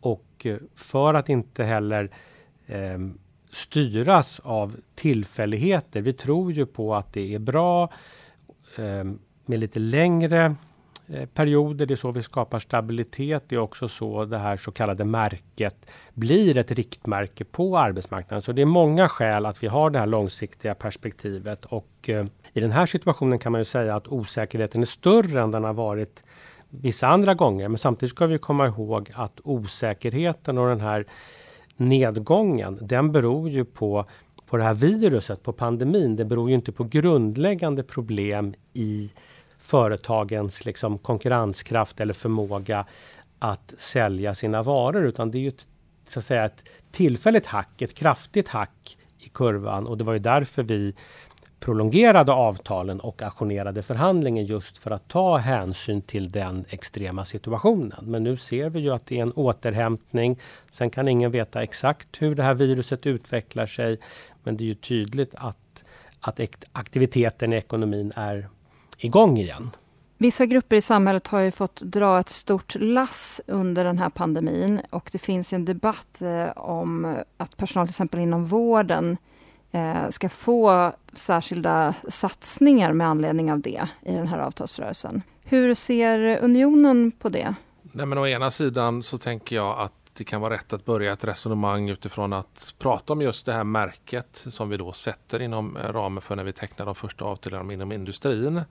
Och 0.00 0.46
eh, 0.46 0.56
för 0.76 1.14
att 1.14 1.28
inte 1.28 1.64
heller 1.64 2.10
eh, 2.66 2.98
styras 3.52 4.40
av 4.40 4.76
tillfälligheter. 4.94 6.00
Vi 6.00 6.12
tror 6.12 6.52
ju 6.52 6.66
på 6.66 6.94
att 6.94 7.12
det 7.12 7.34
är 7.34 7.38
bra 7.38 7.92
eh, 8.76 9.04
med 9.46 9.60
lite 9.60 9.78
längre 9.78 10.56
Eh, 11.10 11.26
perioder. 11.26 11.86
Det 11.86 11.94
är 11.94 11.96
så 11.96 12.10
vi 12.10 12.22
skapar 12.22 12.58
stabilitet. 12.58 13.44
Det 13.48 13.54
är 13.54 13.60
också 13.60 13.88
så 13.88 14.24
det 14.24 14.38
här 14.38 14.56
så 14.56 14.72
kallade 14.72 15.04
märket 15.04 15.90
blir 16.14 16.56
ett 16.56 16.70
riktmärke 16.70 17.44
på 17.44 17.78
arbetsmarknaden. 17.78 18.42
Så 18.42 18.52
det 18.52 18.62
är 18.62 18.66
många 18.66 19.08
skäl 19.08 19.46
att 19.46 19.62
vi 19.62 19.66
har 19.66 19.90
det 19.90 19.98
här 19.98 20.06
långsiktiga 20.06 20.74
perspektivet 20.74 21.64
och 21.64 22.08
eh, 22.08 22.26
i 22.52 22.60
den 22.60 22.72
här 22.72 22.86
situationen 22.86 23.38
kan 23.38 23.52
man 23.52 23.60
ju 23.60 23.64
säga 23.64 23.96
att 23.96 24.08
osäkerheten 24.08 24.82
är 24.82 24.86
större 24.86 25.40
än 25.42 25.50
den 25.50 25.64
har 25.64 25.72
varit 25.72 26.24
vissa 26.68 27.08
andra 27.08 27.34
gånger. 27.34 27.68
Men 27.68 27.78
samtidigt 27.78 28.14
ska 28.14 28.26
vi 28.26 28.38
komma 28.38 28.66
ihåg 28.66 29.10
att 29.14 29.40
osäkerheten 29.44 30.58
och 30.58 30.68
den 30.68 30.80
här 30.80 31.06
nedgången, 31.78 32.78
den 32.80 33.12
beror 33.12 33.48
ju 33.50 33.64
på 33.64 34.06
på 34.48 34.56
det 34.56 34.62
här 34.62 34.74
viruset, 34.74 35.42
på 35.42 35.52
pandemin. 35.52 36.16
Det 36.16 36.24
beror 36.24 36.48
ju 36.48 36.54
inte 36.54 36.72
på 36.72 36.84
grundläggande 36.84 37.82
problem 37.82 38.54
i 38.72 39.10
företagens 39.58 40.64
liksom, 40.64 40.98
konkurrenskraft 40.98 42.00
eller 42.00 42.14
förmåga 42.14 42.86
att 43.38 43.74
sälja 43.78 44.34
sina 44.34 44.62
varor. 44.62 45.06
Utan 45.06 45.30
det 45.30 45.38
är 45.38 45.40
ju 45.40 45.48
ett, 45.48 45.66
så 46.08 46.18
att 46.18 46.24
säga, 46.24 46.44
ett 46.44 46.62
tillfälligt 46.90 47.46
hack, 47.46 47.82
ett 47.82 47.94
kraftigt 47.94 48.48
hack 48.48 48.98
i 49.18 49.28
kurvan. 49.28 49.86
Och 49.86 49.98
det 49.98 50.04
var 50.04 50.12
ju 50.12 50.18
därför 50.18 50.62
vi 50.62 50.94
prolongerade 51.60 52.32
avtalen 52.32 53.00
och 53.00 53.22
ajournerade 53.22 53.82
förhandlingen 53.82 54.46
just 54.46 54.78
för 54.78 54.90
att 54.90 55.08
ta 55.08 55.36
hänsyn 55.36 56.02
till 56.02 56.30
den 56.30 56.64
extrema 56.68 57.24
situationen. 57.24 58.04
Men 58.06 58.22
nu 58.22 58.36
ser 58.36 58.70
vi 58.70 58.80
ju 58.80 58.90
att 58.90 59.06
det 59.06 59.18
är 59.18 59.22
en 59.22 59.32
återhämtning. 59.32 60.38
Sen 60.70 60.90
kan 60.90 61.08
ingen 61.08 61.30
veta 61.30 61.62
exakt 61.62 62.08
hur 62.22 62.34
det 62.34 62.42
här 62.42 62.54
viruset 62.54 63.06
utvecklar 63.06 63.66
sig. 63.66 63.98
Men 64.42 64.56
det 64.56 64.64
är 64.64 64.66
ju 64.66 64.74
tydligt 64.74 65.34
att, 65.34 65.84
att 66.20 66.40
aktiviteten 66.72 67.52
i 67.52 67.56
ekonomin 67.56 68.12
är 68.16 68.48
igång 68.98 69.38
igen. 69.38 69.70
Vissa 70.20 70.46
grupper 70.46 70.76
i 70.76 70.80
samhället 70.80 71.26
har 71.26 71.40
ju 71.40 71.50
fått 71.50 71.80
dra 71.80 72.20
ett 72.20 72.28
stort 72.28 72.74
lass 72.74 73.40
under 73.46 73.84
den 73.84 73.98
här 73.98 74.10
pandemin 74.10 74.80
och 74.90 75.08
det 75.12 75.18
finns 75.18 75.52
ju 75.52 75.54
en 75.54 75.64
debatt 75.64 76.22
eh, 76.22 76.58
om 76.58 77.16
att 77.36 77.56
personal 77.56 77.86
till 77.86 77.92
exempel 77.92 78.20
inom 78.20 78.46
vården 78.46 79.16
Eh, 79.72 80.08
ska 80.08 80.28
få 80.28 80.92
särskilda 81.12 81.94
satsningar 82.08 82.92
med 82.92 83.06
anledning 83.06 83.52
av 83.52 83.60
det 83.60 83.88
i 84.02 84.12
den 84.12 84.28
här 84.28 84.38
avtalsrörelsen. 84.38 85.22
Hur 85.42 85.74
ser 85.74 86.38
Unionen 86.42 87.10
på 87.10 87.28
det? 87.28 87.54
Nej, 87.82 88.06
men 88.06 88.18
å 88.18 88.26
ena 88.26 88.50
sidan 88.50 89.02
så 89.02 89.18
tänker 89.18 89.56
jag 89.56 89.78
att 89.78 89.92
det 90.12 90.24
kan 90.24 90.40
vara 90.40 90.54
rätt 90.54 90.72
att 90.72 90.84
börja 90.84 91.12
ett 91.12 91.24
resonemang 91.24 91.88
utifrån 91.88 92.32
att 92.32 92.74
prata 92.78 93.12
om 93.12 93.22
just 93.22 93.46
det 93.46 93.52
här 93.52 93.64
märket 93.64 94.44
som 94.48 94.68
vi 94.68 94.76
då 94.76 94.92
sätter 94.92 95.42
inom 95.42 95.76
eh, 95.76 95.92
ramen 95.92 96.22
för 96.22 96.36
när 96.36 96.44
vi 96.44 96.52
tecknar 96.52 96.86
de 96.86 96.94
första 96.94 97.24
avtalen 97.24 97.70
inom 97.70 97.92
industrin. 97.92 98.62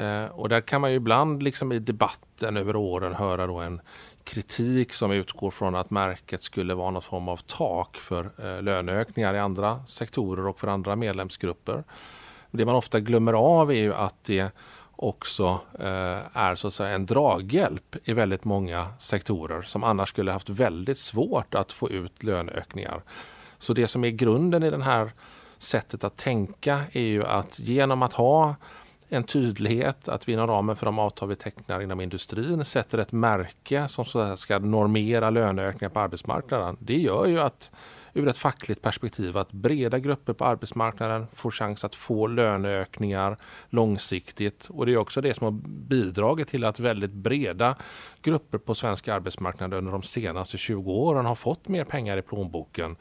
Eh, 0.00 0.24
och 0.24 0.48
där 0.48 0.60
kan 0.60 0.80
man 0.80 0.90
ju 0.90 0.96
ibland 0.96 1.42
liksom 1.42 1.72
i 1.72 1.78
debatten 1.78 2.56
över 2.56 2.76
åren 2.76 3.14
höra 3.14 3.46
då 3.46 3.56
en 3.56 3.80
kritik 4.24 4.92
som 4.92 5.12
utgår 5.12 5.50
från 5.50 5.74
att 5.74 5.90
märket 5.90 6.42
skulle 6.42 6.74
vara 6.74 6.90
någon 6.90 7.02
form 7.02 7.28
av 7.28 7.36
tak 7.36 7.96
för 7.96 8.30
eh, 8.38 8.62
löneökningar 8.62 9.34
i 9.34 9.38
andra 9.38 9.84
sektorer 9.86 10.46
och 10.46 10.60
för 10.60 10.68
andra 10.68 10.96
medlemsgrupper. 10.96 11.84
Det 12.50 12.64
man 12.64 12.74
ofta 12.74 13.00
glömmer 13.00 13.32
av 13.32 13.70
är 13.70 13.74
ju 13.74 13.94
att 13.94 14.24
det 14.24 14.50
också 14.96 15.60
eh, 15.78 16.36
är 16.36 16.54
så 16.54 16.66
att 16.66 16.74
säga 16.74 16.94
en 16.94 17.06
draghjälp 17.06 17.96
i 18.04 18.12
väldigt 18.12 18.44
många 18.44 18.86
sektorer 18.98 19.62
som 19.62 19.84
annars 19.84 20.08
skulle 20.08 20.32
haft 20.32 20.48
väldigt 20.48 20.98
svårt 20.98 21.54
att 21.54 21.72
få 21.72 21.90
ut 21.90 22.22
löneökningar. 22.22 23.02
Så 23.58 23.72
det 23.72 23.86
som 23.86 24.04
är 24.04 24.10
grunden 24.10 24.62
i 24.62 24.70
det 24.70 24.84
här 24.84 25.12
sättet 25.58 26.04
att 26.04 26.16
tänka 26.16 26.80
är 26.92 27.00
ju 27.00 27.24
att 27.24 27.58
genom 27.58 28.02
att 28.02 28.12
ha 28.12 28.54
en 29.08 29.24
tydlighet 29.24 30.08
att 30.08 30.28
vi 30.28 30.32
inom 30.32 30.46
ramen 30.46 30.76
för 30.76 30.86
de 30.86 30.98
avtal 30.98 31.28
vi 31.28 31.36
tecknar 31.36 31.80
inom 31.80 32.00
industrin 32.00 32.64
sätter 32.64 32.98
ett 32.98 33.12
märke 33.12 33.88
som 33.88 34.04
så 34.04 34.36
ska 34.36 34.58
normera 34.58 35.30
löneökningar 35.30 35.90
på 35.90 36.00
arbetsmarknaden. 36.00 36.76
Det 36.80 36.98
gör 36.98 37.26
ju 37.26 37.40
att 37.40 37.72
ur 38.14 38.28
ett 38.28 38.38
fackligt 38.38 38.82
perspektiv 38.82 39.38
att 39.38 39.52
breda 39.52 39.98
grupper 39.98 40.32
på 40.32 40.44
arbetsmarknaden 40.44 41.26
får 41.32 41.50
chans 41.50 41.84
att 41.84 41.94
få 41.94 42.26
löneökningar 42.26 43.36
långsiktigt. 43.70 44.66
Och 44.70 44.86
det 44.86 44.92
är 44.92 44.96
också 44.96 45.20
det 45.20 45.34
som 45.34 45.44
har 45.44 45.52
bidragit 45.88 46.48
till 46.48 46.64
att 46.64 46.80
väldigt 46.80 47.12
breda 47.12 47.76
grupper 48.22 48.58
på 48.58 48.74
svensk 48.74 49.08
arbetsmarknad 49.08 49.74
under 49.74 49.92
de 49.92 50.02
senaste 50.02 50.58
20 50.58 50.92
åren 50.92 51.26
har 51.26 51.34
fått 51.34 51.68
mer 51.68 51.84
pengar 51.84 52.16
i 52.16 52.22
plånboken. 52.22 52.96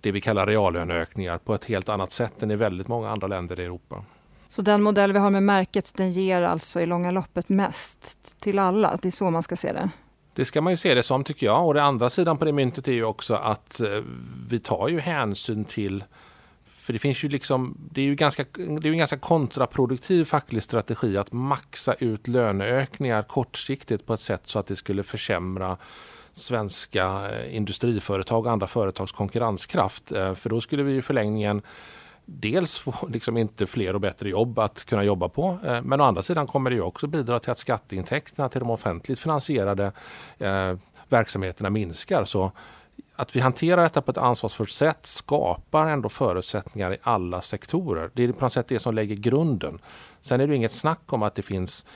Det 0.00 0.12
vi 0.12 0.20
kallar 0.20 0.46
reallöneökningar 0.46 1.38
på 1.38 1.54
ett 1.54 1.64
helt 1.64 1.88
annat 1.88 2.12
sätt 2.12 2.42
än 2.42 2.50
i 2.50 2.56
väldigt 2.56 2.88
många 2.88 3.10
andra 3.10 3.26
länder 3.26 3.60
i 3.60 3.64
Europa. 3.64 4.04
Så 4.48 4.62
den 4.62 4.82
modell 4.82 5.12
vi 5.12 5.18
har 5.18 5.30
med 5.30 5.42
märket 5.42 5.92
den 5.96 6.12
ger 6.12 6.42
alltså 6.42 6.80
i 6.80 6.86
långa 6.86 7.10
loppet 7.10 7.48
mest 7.48 8.34
till 8.40 8.58
alla? 8.58 8.98
Det 9.02 9.08
är 9.08 9.12
så 9.12 9.30
man 9.30 9.42
ska 9.42 9.56
se 9.56 9.72
det? 9.72 9.90
Det 10.34 10.44
ska 10.44 10.60
man 10.60 10.72
ju 10.72 10.76
se 10.76 10.94
det 10.94 11.02
som 11.02 11.24
tycker 11.24 11.46
jag. 11.46 11.66
Och 11.66 11.74
det 11.74 11.82
andra 11.82 12.10
sidan 12.10 12.38
på 12.38 12.44
det 12.44 12.52
myntet 12.52 12.88
är 12.88 12.92
ju 12.92 13.04
också 13.04 13.34
att 13.34 13.80
eh, 13.80 13.88
vi 14.48 14.58
tar 14.58 14.88
ju 14.88 15.00
hänsyn 15.00 15.64
till 15.64 16.04
för 16.88 16.92
det 16.92 16.98
finns 16.98 17.24
ju 17.24 17.28
liksom, 17.28 17.76
det 17.92 18.00
är 18.00 18.04
ju 18.04 18.14
ganska, 18.14 18.44
det 18.52 18.88
är 18.88 18.92
en 18.92 18.98
ganska 18.98 19.18
kontraproduktiv 19.18 20.24
facklig 20.24 20.62
strategi 20.62 21.16
att 21.16 21.32
maxa 21.32 21.94
ut 21.94 22.28
löneökningar 22.28 23.22
kortsiktigt 23.22 24.06
på 24.06 24.14
ett 24.14 24.20
sätt 24.20 24.42
så 24.44 24.58
att 24.58 24.66
det 24.66 24.76
skulle 24.76 25.02
försämra 25.02 25.76
svenska 26.32 27.30
eh, 27.30 27.56
industriföretag 27.56 28.46
och 28.46 28.52
andra 28.52 28.66
företags 28.66 29.12
konkurrenskraft. 29.12 30.12
Eh, 30.12 30.34
för 30.34 30.50
då 30.50 30.60
skulle 30.60 30.82
vi 30.82 30.96
i 30.96 31.02
förlängningen 31.02 31.62
dels 32.28 32.78
få 32.78 32.94
liksom 33.08 33.36
inte 33.36 33.66
fler 33.66 33.94
och 33.94 34.00
bättre 34.00 34.28
jobb 34.30 34.58
att 34.58 34.84
kunna 34.84 35.04
jobba 35.04 35.28
på. 35.28 35.58
Eh, 35.64 35.82
men 35.82 36.00
å 36.00 36.04
andra 36.04 36.22
sidan 36.22 36.46
kommer 36.46 36.70
det 36.70 36.80
också 36.80 37.06
bidra 37.06 37.40
till 37.40 37.50
att 37.50 37.58
skatteintäkterna 37.58 38.48
till 38.48 38.60
de 38.60 38.70
offentligt 38.70 39.18
finansierade 39.18 39.92
eh, 40.38 40.74
verksamheterna 41.08 41.70
minskar. 41.70 42.24
Så 42.24 42.52
att 43.16 43.36
vi 43.36 43.40
hanterar 43.40 43.82
detta 43.82 44.02
på 44.02 44.10
ett 44.10 44.18
ansvarsfullt 44.18 44.70
sätt 44.70 45.06
skapar 45.06 45.86
ändå 45.86 46.08
förutsättningar 46.08 46.92
i 46.92 46.96
alla 47.02 47.40
sektorer. 47.40 48.10
Det 48.14 48.24
är 48.24 48.32
på 48.32 48.44
något 48.44 48.52
sätt 48.52 48.68
det 48.68 48.78
som 48.78 48.94
lägger 48.94 49.16
grunden. 49.16 49.78
Sen 50.20 50.40
är 50.40 50.46
det 50.46 50.56
inget 50.56 50.72
snack 50.72 51.12
om 51.12 51.22
att 51.22 51.34
det 51.34 51.42
finns 51.42 51.86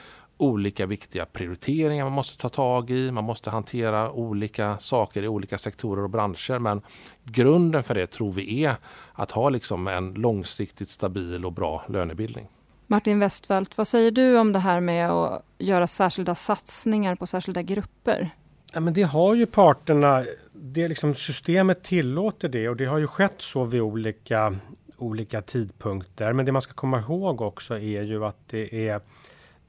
olika 0.42 0.86
viktiga 0.86 1.26
prioriteringar 1.26 2.04
man 2.04 2.12
måste 2.12 2.42
ta 2.42 2.48
tag 2.48 2.90
i. 2.90 3.10
Man 3.10 3.24
måste 3.24 3.50
hantera 3.50 4.12
olika 4.12 4.78
saker 4.78 5.22
i 5.22 5.28
olika 5.28 5.58
sektorer 5.58 6.02
och 6.02 6.10
branscher. 6.10 6.58
Men 6.58 6.82
grunden 7.24 7.82
för 7.82 7.94
det 7.94 8.06
tror 8.06 8.32
vi 8.32 8.64
är 8.64 8.76
att 9.12 9.30
ha 9.30 9.48
liksom 9.48 9.88
en 9.88 10.14
långsiktigt 10.14 10.88
stabil 10.88 11.44
och 11.44 11.52
bra 11.52 11.84
lönebildning. 11.88 12.48
Martin 12.86 13.18
Westfeldt, 13.18 13.78
vad 13.78 13.86
säger 13.86 14.10
du 14.10 14.38
om 14.38 14.52
det 14.52 14.58
här 14.58 14.80
med 14.80 15.10
att 15.10 15.44
göra 15.58 15.86
särskilda 15.86 16.34
satsningar 16.34 17.14
på 17.16 17.26
särskilda 17.26 17.62
grupper? 17.62 18.30
Ja, 18.72 18.80
men 18.80 18.94
det 18.94 19.02
har 19.02 19.34
ju 19.34 19.46
parterna, 19.46 20.24
det 20.52 20.88
liksom, 20.88 21.14
systemet 21.14 21.84
tillåter 21.84 22.48
det 22.48 22.68
och 22.68 22.76
det 22.76 22.84
har 22.84 22.98
ju 22.98 23.06
skett 23.06 23.34
så 23.38 23.64
vid 23.64 23.80
olika, 23.80 24.56
olika 24.96 25.42
tidpunkter. 25.42 26.32
Men 26.32 26.46
det 26.46 26.52
man 26.52 26.62
ska 26.62 26.72
komma 26.72 26.98
ihåg 26.98 27.40
också 27.40 27.74
är 27.74 28.02
ju 28.02 28.24
att 28.24 28.48
det 28.48 28.88
är 28.88 29.00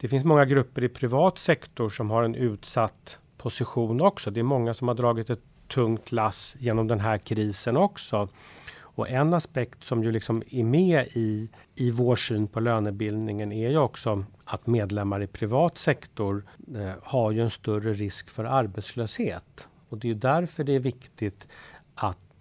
det 0.03 0.09
finns 0.09 0.23
många 0.23 0.45
grupper 0.45 0.83
i 0.83 0.89
privat 0.89 1.37
sektor 1.37 1.89
som 1.89 2.09
har 2.09 2.23
en 2.23 2.35
utsatt 2.35 3.19
position 3.37 4.01
också. 4.01 4.31
Det 4.31 4.39
är 4.39 4.43
många 4.43 4.73
som 4.73 4.87
har 4.87 4.95
dragit 4.95 5.29
ett 5.29 5.41
tungt 5.67 6.11
lass 6.11 6.55
genom 6.59 6.87
den 6.87 6.99
här 6.99 7.17
krisen 7.17 7.77
också. 7.77 8.29
Och 8.75 9.09
en 9.09 9.33
aspekt 9.33 9.83
som 9.83 10.03
ju 10.03 10.11
liksom 10.11 10.43
är 10.49 10.63
med 10.63 11.07
i, 11.13 11.49
i 11.75 11.91
vår 11.91 12.15
syn 12.15 12.47
på 12.47 12.59
lönebildningen 12.59 13.51
är 13.51 13.69
ju 13.69 13.77
också 13.77 14.25
att 14.45 14.67
medlemmar 14.67 15.23
i 15.23 15.27
privat 15.27 15.77
sektor 15.77 16.45
eh, 16.75 16.93
har 17.03 17.31
ju 17.31 17.41
en 17.41 17.49
större 17.49 17.93
risk 17.93 18.29
för 18.29 18.45
arbetslöshet. 18.45 19.67
Och 19.89 19.97
det 19.97 20.09
är 20.09 20.15
därför 20.15 20.63
det 20.63 20.75
är 20.75 20.79
viktigt 20.79 21.47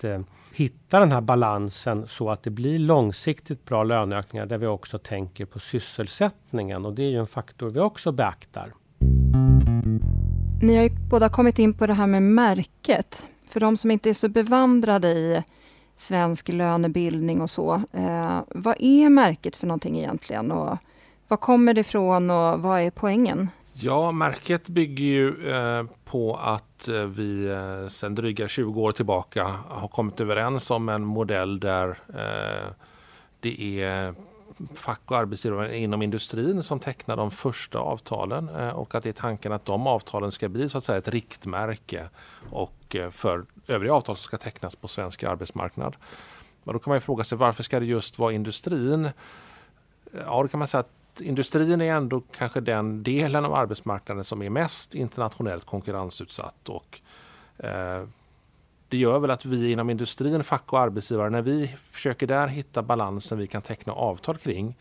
att 0.05 0.19
eh, 0.19 0.21
hitta 0.53 1.01
den 1.01 1.13
här 1.13 1.21
balansen 1.21 2.07
så 2.09 2.31
att 2.31 2.43
det 2.43 2.51
blir 2.51 2.79
långsiktigt 2.79 3.65
bra 3.65 3.85
löneökningar 3.85 4.47
där 4.47 4.59
vi 4.59 4.67
också 4.67 4.99
tänker 4.99 5.45
på 5.45 5.59
sysselsättningen 5.59 6.85
och 6.85 6.95
det 6.95 7.03
är 7.03 7.11
ju 7.11 7.19
en 7.19 7.27
faktor 7.27 7.71
vi 7.71 7.81
också 7.81 8.13
beaktar. 8.13 8.73
Ni 10.63 10.77
har 10.77 10.83
ju 10.83 10.91
båda 11.11 11.29
kommit 11.29 11.59
in 11.59 11.75
på 11.75 11.87
det 11.87 11.95
här 11.95 12.07
med 12.07 12.23
märket. 12.23 13.29
För 13.49 13.61
de 13.61 13.77
som 13.77 13.91
inte 13.91 14.11
är 14.11 14.15
så 14.15 14.29
bevandrade 14.29 15.09
i 15.09 15.43
svensk 15.97 16.49
lönebildning 16.49 17.41
och 17.41 17.51
så. 17.51 17.75
Eh, 17.93 18.41
vad 18.49 18.77
är 18.79 19.09
märket 19.09 19.57
för 19.57 19.67
någonting 19.67 19.99
egentligen? 19.99 20.53
Och 20.53 20.79
var 21.29 21.37
kommer 21.37 21.75
det 21.75 21.81
ifrån 21.81 22.31
och 22.31 22.63
vad 22.63 22.81
är 22.81 22.91
poängen? 22.91 23.49
Ja, 23.73 24.13
märket 24.13 24.69
bygger 24.69 25.05
ju 25.05 25.53
eh, 25.53 25.85
på 26.05 26.37
att 26.37 26.72
att 26.83 26.89
eh, 26.89 27.05
vi 27.05 27.51
eh, 27.51 27.89
sedan 27.89 28.15
dryga 28.15 28.49
20 28.49 28.81
år 28.83 28.93
tillbaka 28.93 29.45
har 29.69 29.89
kommit 29.89 30.21
överens 30.21 30.71
om 30.71 30.89
en 30.89 31.05
modell 31.05 31.61
där 31.61 31.89
eh, 32.09 32.73
det 33.41 33.83
är 33.83 34.15
fack 34.75 35.01
och 35.05 35.19
arbetsgivare 35.19 35.79
inom 35.79 36.03
industrin 36.03 36.63
som 36.63 36.81
tecknar 36.81 37.17
de 37.17 37.31
första 37.31 37.79
avtalen 37.79 38.49
och 38.49 38.95
att 38.95 39.03
det 39.03 39.09
är 39.09 39.13
tanken 39.13 39.53
att 39.53 39.65
de 39.65 39.87
avtalen 39.87 40.33
ska 40.33 40.49
bli 40.49 40.69
så 40.69 40.79
att 40.79 40.85
säga 40.85 40.99
ett 40.99 41.09
riktmärke 41.09 42.09
och 42.51 42.97
för 43.11 43.45
övriga 43.67 43.95
avtal 43.95 44.17
som 44.17 44.25
ska 44.25 44.39
tecknas 44.39 44.77
på 44.77 44.89
svensk 44.89 45.23
arbetsmarknad. 45.23 45.97
Och 46.65 46.73
då 46.73 46.79
kan 46.79 46.91
man 46.91 47.01
fråga 47.01 47.25
sig 47.25 47.39
varför 47.39 47.63
ska 47.63 47.81
det 47.81 47.87
just 47.87 48.19
vara 48.19 48.33
industrin? 48.33 49.11
Ja, 50.27 50.43
då 50.43 50.49
kan 50.49 50.59
man 50.59 50.69
säga 50.69 50.81
att 50.81 51.02
industrin 51.21 51.81
är 51.81 51.97
ändå 51.97 52.23
kanske 52.37 52.61
den 52.61 53.03
delen 53.03 53.45
av 53.45 53.55
arbetsmarknaden 53.55 54.25
som 54.25 54.43
är 54.43 54.51
mest 54.51 54.95
internationellt 54.95 55.65
konkurrensutsatt. 55.65 56.69
Och, 56.69 57.01
eh, 57.57 58.07
det 58.89 58.97
gör 58.97 59.19
väl 59.19 59.31
att 59.31 59.45
vi 59.45 59.73
inom 59.73 59.91
industrin, 59.91 60.45
fack 60.45 60.73
och 60.73 60.81
arbetsgivare, 60.81 61.31
när 61.31 61.43
vi 61.43 61.77
försöker 61.91 62.27
där 62.27 62.47
hitta 62.47 62.83
balansen 62.83 63.39
vi 63.39 63.47
kan 63.47 63.63
teckna 63.63 63.93
avtal 63.93 64.37
kring, 64.37 64.77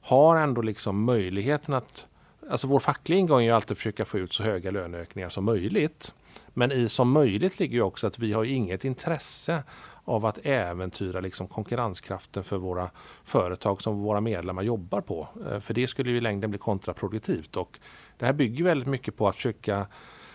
har 0.00 0.36
ändå 0.36 0.62
liksom 0.62 1.04
möjligheten 1.04 1.74
att 1.74 2.06
Alltså 2.50 2.66
vår 2.66 2.80
fackliga 2.80 3.18
ingång 3.18 3.42
är 3.42 3.52
alltid 3.52 3.72
att 3.72 3.78
försöka 3.78 4.04
få 4.04 4.18
ut 4.18 4.32
så 4.32 4.42
höga 4.42 4.70
löneökningar 4.70 5.28
som 5.28 5.44
möjligt. 5.44 6.14
Men 6.48 6.72
i 6.72 6.88
som 6.88 7.10
möjligt 7.10 7.58
ligger 7.58 7.74
ju 7.74 7.82
också 7.82 8.06
att 8.06 8.18
vi 8.18 8.32
har 8.32 8.44
inget 8.44 8.84
intresse 8.84 9.62
av 10.06 10.26
att 10.26 10.38
äventyra 10.42 11.20
liksom 11.20 11.48
konkurrenskraften 11.48 12.44
för 12.44 12.56
våra 12.56 12.90
företag 13.24 13.82
som 13.82 14.00
våra 14.00 14.20
medlemmar 14.20 14.62
jobbar 14.62 15.00
på. 15.00 15.28
Eh, 15.50 15.60
för 15.60 15.74
det 15.74 15.86
skulle 15.86 16.10
i 16.10 16.20
längden 16.20 16.50
bli 16.50 16.58
kontraproduktivt. 16.58 17.56
Och 17.56 17.78
det 18.16 18.26
här 18.26 18.32
bygger 18.32 18.64
väldigt 18.64 18.88
mycket 18.88 19.16
på 19.16 19.28
att 19.28 19.34
försöka 19.36 19.86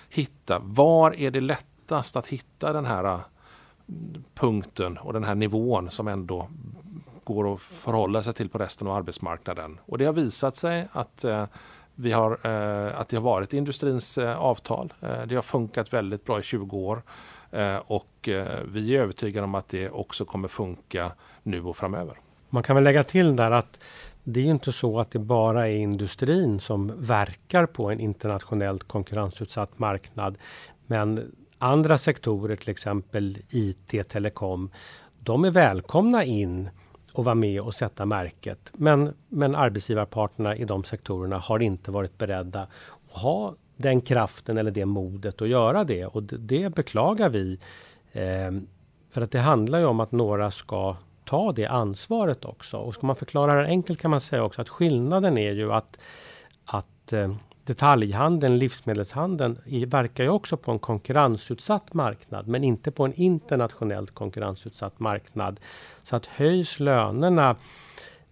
hitta 0.09 0.59
var 0.59 1.15
är 1.15 1.31
det 1.31 1.41
lättast 1.41 2.15
att 2.15 2.27
hitta 2.27 2.73
den 2.73 2.85
här 2.85 3.03
eh, 3.03 3.19
punkten 4.35 4.97
och 4.97 5.13
den 5.13 5.23
här 5.23 5.35
nivån 5.35 5.91
som 5.91 6.07
ändå 6.07 6.47
går 7.23 7.53
att 7.53 7.61
förhålla 7.61 8.23
sig 8.23 8.33
till 8.33 8.49
på 8.49 8.57
resten 8.57 8.87
av 8.87 8.95
arbetsmarknaden. 8.95 9.79
Och 9.85 9.97
det 9.97 10.05
har 10.05 10.13
visat 10.13 10.55
sig 10.55 10.87
att 10.91 11.23
eh, 11.23 11.45
vi 12.01 12.11
har, 12.11 12.31
eh, 12.31 12.99
att 12.99 13.09
det 13.09 13.17
har 13.17 13.23
varit 13.23 13.53
industrins 13.53 14.17
eh, 14.17 14.39
avtal. 14.39 14.93
Eh, 15.01 15.21
det 15.27 15.35
har 15.35 15.41
funkat 15.41 15.93
väldigt 15.93 16.25
bra 16.25 16.39
i 16.39 16.43
20 16.43 16.77
år. 16.77 17.01
Eh, 17.51 17.77
och 17.85 18.29
eh, 18.29 18.47
vi 18.65 18.95
är 18.95 19.01
övertygade 19.01 19.43
om 19.43 19.55
att 19.55 19.69
det 19.69 19.89
också 19.89 20.25
kommer 20.25 20.47
funka 20.47 21.11
nu 21.43 21.63
och 21.63 21.77
framöver. 21.77 22.17
Man 22.49 22.63
kan 22.63 22.75
väl 22.75 22.83
lägga 22.83 23.03
till 23.03 23.35
där 23.35 23.51
att 23.51 23.79
det 24.23 24.39
är 24.39 24.45
inte 24.45 24.71
så 24.71 24.99
att 24.99 25.11
det 25.11 25.19
bara 25.19 25.67
är 25.67 25.75
industrin 25.75 26.59
som 26.59 26.93
verkar 26.97 27.65
på 27.65 27.91
en 27.91 27.99
internationellt 27.99 28.83
konkurrensutsatt 28.83 29.79
marknad. 29.79 30.37
Men 30.87 31.35
andra 31.57 31.97
sektorer, 31.97 32.55
till 32.55 32.69
exempel 32.69 33.37
IT, 33.49 34.09
telekom, 34.09 34.69
de 35.19 35.45
är 35.45 35.51
välkomna 35.51 36.23
in 36.23 36.69
och 37.13 37.25
vara 37.25 37.35
med 37.35 37.61
och 37.61 37.73
sätta 37.73 38.05
märket. 38.05 38.71
Men, 38.73 39.13
men 39.29 39.55
arbetsgivarparterna 39.55 40.55
i 40.55 40.65
de 40.65 40.83
sektorerna 40.83 41.37
har 41.37 41.59
inte 41.59 41.91
varit 41.91 42.17
beredda 42.17 42.61
att 42.61 43.21
ha 43.21 43.55
den 43.77 44.01
kraften 44.01 44.57
eller 44.57 44.71
det 44.71 44.85
modet 44.85 45.41
att 45.41 45.47
göra 45.47 45.83
det. 45.83 46.05
Och 46.05 46.23
det, 46.23 46.37
det 46.37 46.75
beklagar 46.75 47.29
vi. 47.29 47.59
Eh, 48.11 48.51
för 49.09 49.21
att 49.21 49.31
det 49.31 49.39
handlar 49.39 49.79
ju 49.79 49.85
om 49.85 49.99
att 49.99 50.11
några 50.11 50.51
ska 50.51 50.95
ta 51.25 51.51
det 51.51 51.65
ansvaret 51.65 52.45
också. 52.45 52.77
Och 52.77 52.93
ska 52.93 53.07
man 53.07 53.15
förklara 53.15 53.61
det 53.61 53.67
enkelt 53.67 53.99
kan 53.99 54.11
man 54.11 54.21
säga 54.21 54.43
också 54.43 54.61
att 54.61 54.69
skillnaden 54.69 55.37
är 55.37 55.51
ju 55.51 55.73
att, 55.73 55.99
att 56.65 57.13
eh, 57.13 57.35
detaljhandeln, 57.71 58.57
livsmedelshandeln, 58.57 59.57
verkar 59.87 60.23
ju 60.23 60.29
också 60.29 60.57
på 60.57 60.71
en 60.71 60.79
konkurrensutsatt 60.79 61.93
marknad, 61.93 62.47
men 62.47 62.63
inte 62.63 62.91
på 62.91 63.05
en 63.05 63.13
internationellt 63.13 64.11
konkurrensutsatt 64.11 64.99
marknad. 64.99 65.59
Så 66.03 66.15
att 66.15 66.25
höjs 66.25 66.79
lönerna 66.79 67.55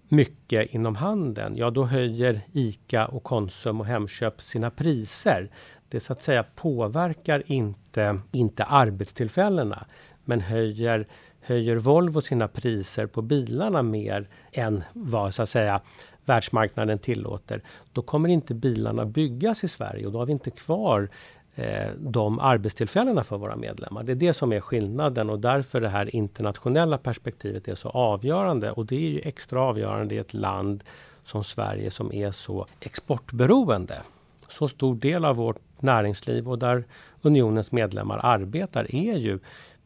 mycket 0.08 0.74
inom 0.74 0.96
handeln, 0.96 1.58
ja 1.58 1.69
då 1.69 1.86
höjer 1.86 2.41
ICA 2.53 3.05
och 3.05 3.24
Konsum 3.24 3.79
och 3.79 3.86
Hemköp 3.86 4.41
sina 4.41 4.69
priser. 4.69 5.50
Det 5.89 6.00
så 6.00 6.13
att 6.13 6.22
säga 6.22 6.43
påverkar 6.55 7.43
inte, 7.46 8.19
inte 8.31 8.63
arbetstillfällena, 8.63 9.86
men 10.25 10.41
höjer, 10.41 11.08
höjer 11.41 11.75
Volvo 11.75 12.22
sina 12.22 12.48
priser 12.48 13.08
på 13.08 13.22
bilarna 13.22 13.81
mer 13.81 14.29
än 14.51 14.84
vad 14.93 15.36
så 15.36 15.41
att 15.43 15.50
säga 15.50 15.81
världsmarknaden 16.30 17.00
tillåter, 17.00 17.62
då 17.94 18.02
kommer 18.02 18.30
inte 18.30 18.54
bilarna 18.54 19.06
byggas 19.06 19.64
i 19.64 19.68
Sverige 19.68 20.06
och 20.06 20.12
då 20.12 20.20
har 20.20 20.26
vi 20.26 20.32
inte 20.32 20.52
kvar 20.52 21.10
eh, 21.56 21.92
de 21.98 22.40
arbetstillfällena 22.40 23.24
för 23.24 23.38
våra 23.38 23.56
medlemmar. 23.56 24.04
Det 24.04 24.12
är 24.12 24.16
det 24.16 24.34
som 24.34 24.54
är 24.54 24.60
skillnaden 24.60 25.30
och 25.30 25.40
därför 25.40 25.82
det 25.82 25.90
här 25.90 26.16
internationella 26.16 26.98
perspektivet 26.98 27.68
är 27.68 27.76
så 27.76 27.90
avgörande. 27.90 28.72
Och 28.72 28.86
det 28.86 28.96
är 28.96 29.10
ju 29.10 29.20
extra 29.20 29.62
avgörande 29.62 30.16
i 30.16 30.18
ett 30.18 30.34
land 30.34 30.84
som 31.24 31.44
Sverige 31.44 31.92
som 31.92 32.14
är 32.14 32.32
så 32.32 32.66
exportberoende. 32.80 34.02
Så 34.48 34.68
stor 34.68 34.96
del 34.96 35.26
av 35.26 35.36
vårt 35.36 35.60
näringsliv 35.80 36.50
och 36.50 36.60
där 36.60 36.84
unionens 37.22 37.72
medlemmar 37.72 38.20
arbetar 38.24 38.96
är 38.96 39.18
ju 39.18 39.40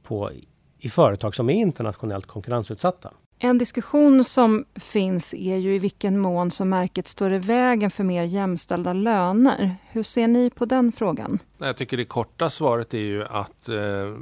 på, 0.03 0.31
i 0.79 0.89
företag 0.89 1.35
som 1.35 1.49
är 1.49 1.53
internationellt 1.53 2.25
konkurrensutsatta. 2.25 3.11
En 3.39 3.57
diskussion 3.57 4.23
som 4.23 4.65
finns 4.75 5.33
är 5.33 5.55
ju 5.55 5.75
i 5.75 5.79
vilken 5.79 6.19
mån 6.19 6.51
som 6.51 6.69
märket 6.69 7.07
står 7.07 7.33
i 7.33 7.37
vägen 7.37 7.91
för 7.91 8.03
mer 8.03 8.23
jämställda 8.23 8.93
löner. 8.93 9.75
Hur 9.91 10.03
ser 10.03 10.27
ni 10.27 10.49
på 10.49 10.65
den 10.65 10.91
frågan? 10.91 11.39
Jag 11.57 11.77
tycker 11.77 11.97
det 11.97 12.05
korta 12.05 12.49
svaret 12.49 12.93
är 12.93 12.97
ju 12.97 13.25
att 13.25 13.69
eh, 13.69 14.15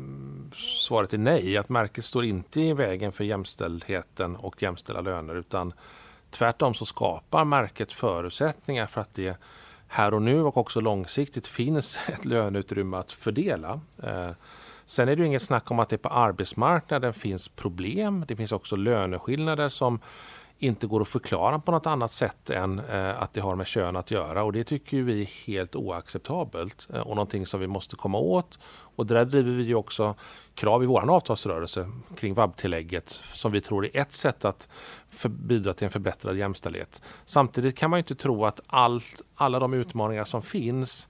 svaret 0.88 1.14
är 1.14 1.18
nej. 1.18 1.58
Att 1.58 1.70
märket 1.70 2.06
står 2.06 2.26
inte 2.26 2.62
i 2.62 2.74
vägen 2.74 3.12
för 3.12 3.24
jämställdheten 3.24 4.36
och 4.36 4.62
jämställda 4.64 5.02
löner 5.02 5.36
utan 5.36 5.74
tvärtom 6.30 6.74
så 6.74 6.86
skapar 6.86 7.46
märket 7.46 7.94
förutsättningar 7.94 8.88
för 8.88 9.02
att 9.02 9.14
det 9.14 9.38
här 9.88 10.14
och 10.14 10.22
nu 10.22 10.42
och 10.42 10.58
också 10.58 10.80
långsiktigt 10.80 11.48
finns 11.48 12.00
ett 12.08 12.26
löneutrymme 12.26 12.98
att 12.98 13.12
fördela. 13.12 13.82
Eh, 14.04 14.30
Sen 14.92 15.10
är 15.10 15.16
det 15.16 15.20
ju 15.20 15.28
inget 15.28 15.42
snack 15.42 15.72
om 15.72 15.80
att 15.80 15.90
det 15.90 15.98
på 15.98 16.10
arbetsmarknaden 16.10 17.14
finns 17.14 17.50
problem. 17.50 18.26
Det 18.28 18.36
finns 18.36 18.52
också 18.52 18.76
löneskillnader 18.76 19.70
som 19.70 20.00
inte 20.58 20.88
går 20.88 21.02
att 21.02 21.08
förklara 21.08 21.60
på 21.60 21.72
något 21.72 21.86
annat 21.86 22.12
sätt 22.12 22.50
än 22.50 22.80
eh, 22.80 23.22
att 23.22 23.34
det 23.34 23.42
har 23.42 23.56
med 23.56 23.68
kön 23.68 23.96
att 23.96 24.12
göra. 24.12 24.44
Och 24.44 24.54
det 24.54 24.64
tycker 24.64 25.02
vi 25.02 25.22
är 25.22 25.26
helt 25.48 25.76
oacceptabelt 25.76 26.88
eh, 26.94 27.00
och 27.00 27.16
någonting 27.16 27.46
som 27.46 27.60
vi 27.60 27.68
måste 27.68 27.96
komma 27.96 28.18
åt. 28.18 28.60
Och 28.96 29.06
där 29.06 29.26
driver 29.26 29.52
vi 29.52 29.64
ju 29.64 29.76
också 29.76 30.16
krav 30.56 30.84
i 30.84 30.86
vår 30.86 31.12
avtalsrörelse 31.12 31.92
kring 32.16 32.34
vab-tillägget 32.34 33.10
som 33.34 33.52
vi 33.52 33.62
tror 33.62 33.86
är 33.86 34.02
ett 34.02 34.12
sätt 34.12 34.46
att 34.46 34.70
bidra 35.30 35.74
till 35.74 35.86
en 35.86 35.92
förbättrad 35.92 36.38
jämställdhet. 36.38 37.02
Samtidigt 37.26 37.78
kan 37.78 37.90
man 37.90 38.00
inte 38.00 38.16
tro 38.16 38.46
att 38.46 38.62
allt, 38.68 39.22
alla 39.36 39.60
de 39.60 39.74
utmaningar 39.74 40.24
som 40.24 40.42
finns 40.42 41.10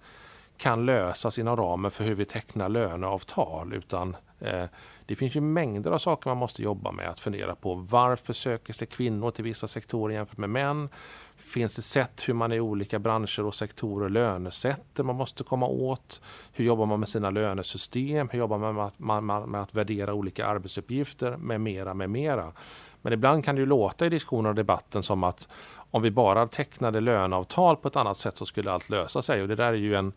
kan 0.61 0.85
lösas 0.85 1.39
inom 1.39 1.57
ramen 1.57 1.91
för 1.91 2.03
hur 2.03 2.15
vi 2.15 2.25
tecknar 2.25 2.69
löneavtal. 2.69 3.73
Utan 3.73 4.15
eh, 4.39 4.65
det 5.05 5.15
finns 5.15 5.35
ju 5.35 5.41
mängder 5.41 5.91
av 5.91 5.97
saker 5.97 6.29
man 6.29 6.37
måste 6.37 6.63
jobba 6.63 6.91
med. 6.91 7.09
Att 7.09 7.19
fundera 7.19 7.55
på 7.55 7.73
varför 7.75 8.33
söker 8.33 8.73
sig 8.73 8.87
kvinnor 8.87 9.31
till 9.31 9.43
vissa 9.43 9.67
sektorer 9.67 10.15
jämfört 10.15 10.37
med 10.37 10.49
män? 10.49 10.89
Finns 11.35 11.75
det 11.75 11.81
sätt 11.81 12.23
hur 12.27 12.33
man 12.33 12.51
i 12.51 12.59
olika 12.59 12.99
branscher 12.99 13.45
och 13.45 13.55
sektorer 13.55 14.09
lönesätter 14.09 15.03
man 15.03 15.15
måste 15.15 15.43
komma 15.43 15.67
åt? 15.67 16.21
Hur 16.51 16.65
jobbar 16.65 16.85
man 16.85 16.99
med 16.99 17.09
sina 17.09 17.29
lönesystem? 17.29 18.29
Hur 18.31 18.39
jobbar 18.39 18.57
man 18.57 18.75
med 18.75 18.85
att, 18.85 18.99
man, 18.99 19.25
med 19.25 19.61
att 19.61 19.75
värdera 19.75 20.13
olika 20.13 20.45
arbetsuppgifter? 20.45 21.37
Med 21.37 21.61
mera, 21.61 21.93
med 21.93 22.09
mera. 22.09 22.53
Men 23.01 23.13
ibland 23.13 23.45
kan 23.45 23.55
det 23.55 23.59
ju 23.59 23.65
låta 23.65 24.05
i 24.05 24.09
diskussionen 24.09 24.49
och 24.49 24.55
debatten 24.55 25.03
som 25.03 25.23
att 25.23 25.49
om 25.91 26.01
vi 26.01 26.11
bara 26.11 26.47
tecknade 26.47 26.99
löneavtal 27.01 27.75
på 27.75 27.87
ett 27.87 27.95
annat 27.95 28.17
sätt 28.17 28.37
så 28.37 28.45
skulle 28.45 28.71
allt 28.71 28.89
lösa 28.89 29.21
sig. 29.21 29.41
Och 29.41 29.47
det 29.47 29.55
där 29.55 29.73
är 29.73 29.73
ju 29.73 29.95
en 29.95 30.13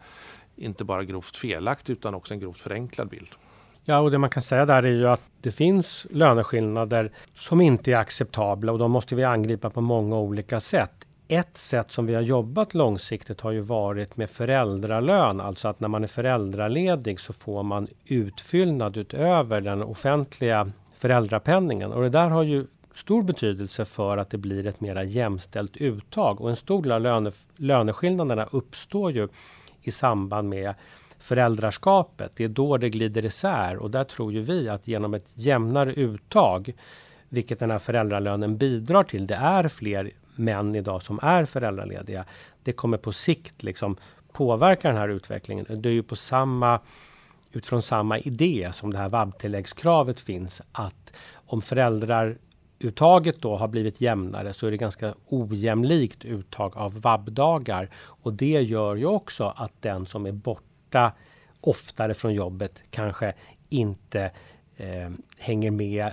inte 0.57 0.85
bara 0.85 1.05
grovt 1.05 1.37
felaktig 1.37 1.93
utan 1.93 2.14
också 2.14 2.35
en 2.35 2.41
grovt 2.41 2.61
förenklad 2.61 3.09
bild. 3.09 3.29
Ja, 3.85 3.99
och 3.99 4.11
det 4.11 4.19
man 4.19 4.30
kan 4.30 4.43
säga 4.43 4.67
där 4.67 4.82
är 4.82 4.93
ju 4.93 5.08
att 5.08 5.23
det 5.41 5.52
finns 5.52 6.06
löneskillnader 6.11 7.13
som 7.35 7.61
inte 7.61 7.93
är 7.93 7.97
acceptabla 7.97 8.73
och 8.73 8.78
de 8.78 8.91
måste 8.91 9.15
vi 9.15 9.25
angripa 9.25 9.71
på 9.71 9.80
många 9.80 10.17
olika 10.17 10.61
sätt. 10.61 11.06
Ett 11.28 11.56
sätt 11.56 11.93
som 11.93 12.06
vi 12.06 12.15
har 12.15 12.23
jobbat 12.23 12.75
långsiktigt 12.75 13.41
har 13.41 13.50
ju 13.50 13.61
varit 13.61 14.17
med 14.17 14.30
föräldralön, 14.30 15.41
alltså 15.41 15.69
att 15.69 15.80
när 15.80 15.89
man 15.89 16.04
är 16.04 16.08
föräldraledig 16.08 17.21
så 17.21 17.32
får 17.32 17.63
man 17.63 17.89
utfyllnad 18.04 18.97
utöver 18.97 19.61
den 19.61 19.82
offentliga 19.82 20.71
föräldrapenningen. 20.95 21.93
Och 21.93 22.02
det 22.02 22.08
där 22.08 22.30
har 22.30 22.43
ju 22.43 22.67
stor 22.95 23.23
betydelse 23.23 23.85
för 23.85 24.19
att 24.19 24.30
det 24.30 24.39
blir 24.39 24.67
ett 24.67 24.80
mera 24.80 25.04
jämställt 25.04 25.76
uttag. 25.76 26.41
Och 26.41 26.50
en 26.50 26.57
stor 26.57 26.83
del 26.83 26.93
av 26.93 27.00
löne, 27.00 27.33
löneskillnaderna 27.57 28.49
uppstår 28.52 29.13
ju 29.13 29.28
i 29.83 29.91
samband 29.91 30.49
med 30.49 30.75
föräldraskapet. 31.19 32.33
Det 32.37 32.45
är 32.45 32.49
då 32.49 32.76
det 32.76 32.91
glider 32.91 33.25
isär 33.25 33.76
och 33.76 33.91
där 33.91 34.04
tror 34.04 34.33
ju 34.33 34.41
vi 34.41 34.69
att 34.69 34.89
genom 34.89 35.15
ett 35.15 35.28
jämnare 35.35 35.95
uttag, 35.95 36.73
vilket 37.28 37.59
den 37.59 37.71
här 37.71 37.78
föräldralönen 37.78 38.57
bidrar 38.59 39.04
till, 39.04 39.26
det 39.26 39.35
är 39.35 39.69
fler 39.69 40.11
män 40.37 40.75
idag 40.75 41.02
som 41.02 41.19
är 41.23 41.45
föräldralediga. 41.45 42.25
Det 42.63 42.73
kommer 42.73 42.99
på 42.99 43.13
sikt 43.13 43.63
liksom 43.63 43.97
påverka 44.33 44.89
den 44.89 44.97
här 44.97 45.09
utvecklingen. 45.09 45.67
Det 45.69 45.89
är 45.89 45.93
ju 45.93 46.02
på 46.02 46.17
samma 46.17 46.80
utifrån 47.52 47.83
samma 47.83 48.19
idé 48.19 48.71
som 48.73 48.93
det 48.93 48.99
här 48.99 49.09
vab-tilläggskravet 49.09 50.21
finns 50.21 50.63
att 50.73 51.13
om 51.47 51.63
föräldrar 51.63 52.39
uttaget 52.84 53.42
då 53.42 53.56
har 53.56 53.68
blivit 53.68 54.00
jämnare 54.00 54.52
så 54.52 54.66
är 54.66 54.70
det 54.70 54.76
ganska 54.76 55.14
ojämlikt 55.28 56.25
uttag 56.25 56.76
av 56.76 57.00
vab-dagar. 57.00 57.90
Och 57.97 58.32
det 58.32 58.62
gör 58.62 58.94
ju 58.94 59.06
också 59.06 59.52
att 59.56 59.73
den 59.82 60.06
som 60.06 60.26
är 60.26 60.32
borta 60.32 61.12
oftare 61.60 62.14
från 62.14 62.34
jobbet 62.34 62.82
kanske 62.90 63.34
inte 63.68 64.30
eh, 64.76 65.10
hänger 65.38 65.70
med 65.70 66.12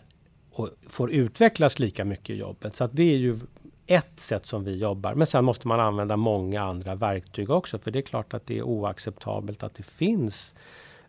och 0.52 0.70
får 0.90 1.12
utvecklas 1.12 1.80
lika 1.80 2.06
mycket 2.06 2.30
i 2.30 2.36
jobbet. 2.36 2.76
Så 2.76 2.88
det 2.88 3.14
är 3.14 3.18
ju 3.18 3.40
ett 3.86 4.20
sätt 4.20 4.46
som 4.46 4.64
vi 4.64 4.78
jobbar. 4.78 5.16
Men 5.16 5.28
sen 5.28 5.46
måste 5.46 5.68
man 5.68 5.80
använda 5.80 6.18
många 6.18 6.62
andra 6.64 6.96
verktyg 6.96 7.50
också. 7.50 7.80
För 7.80 7.92
det 7.92 8.00
är 8.00 8.04
klart 8.04 8.34
att 8.34 8.46
det 8.46 8.58
är 8.58 8.64
oacceptabelt 8.64 9.64
att 9.64 9.76
det 9.76 9.84
finns 9.84 10.56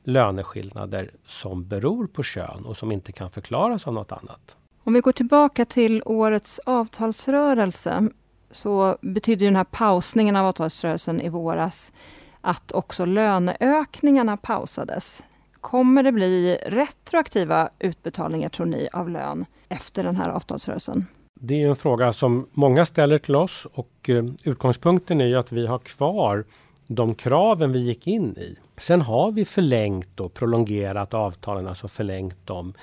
löneskillnader 0.04 1.10
som 1.26 1.68
beror 1.68 2.06
på 2.06 2.22
kön 2.22 2.64
och 2.64 2.76
som 2.76 2.92
inte 2.92 3.12
kan 3.12 3.30
förklaras 3.30 3.86
av 3.86 3.94
något 3.94 4.12
annat. 4.12 4.56
Om 4.84 4.92
vi 4.92 5.00
går 5.00 5.12
tillbaka 5.12 5.64
till 5.64 6.02
årets 6.06 6.58
avtalsrörelse 6.58 8.08
så 8.50 8.96
betyder 9.00 9.46
den 9.46 9.56
här 9.56 9.64
pausningen 9.64 10.36
av 10.36 10.46
avtalsrörelsen 10.46 11.20
i 11.20 11.28
våras 11.28 11.92
att 12.40 12.72
också 12.72 13.04
löneökningarna 13.04 14.36
pausades. 14.36 15.22
Kommer 15.60 16.02
det 16.02 16.12
bli 16.12 16.58
retroaktiva 16.66 17.68
utbetalningar, 17.78 18.48
tror 18.48 18.66
ni, 18.66 18.88
av 18.92 19.10
lön 19.10 19.44
efter 19.68 20.04
den 20.04 20.16
här 20.16 20.28
avtalsrörelsen? 20.28 21.06
Det 21.40 21.62
är 21.62 21.68
en 21.68 21.76
fråga 21.76 22.12
som 22.12 22.48
många 22.52 22.86
ställer 22.86 23.18
till 23.18 23.36
oss 23.36 23.66
och 23.74 24.08
eh, 24.08 24.24
utgångspunkten 24.44 25.20
är 25.20 25.26
ju 25.26 25.36
att 25.36 25.52
vi 25.52 25.66
har 25.66 25.78
kvar 25.78 26.44
de 26.86 27.14
kraven 27.14 27.72
vi 27.72 27.78
gick 27.78 28.06
in 28.06 28.36
i. 28.36 28.56
Sen 28.76 29.00
har 29.00 29.32
vi 29.32 29.44
förlängt 29.44 30.20
och 30.20 30.34
prolongerat 30.34 31.14
avtalen, 31.14 31.68
alltså 31.68 31.88
förlängt 31.88 32.46
dem. 32.46 32.74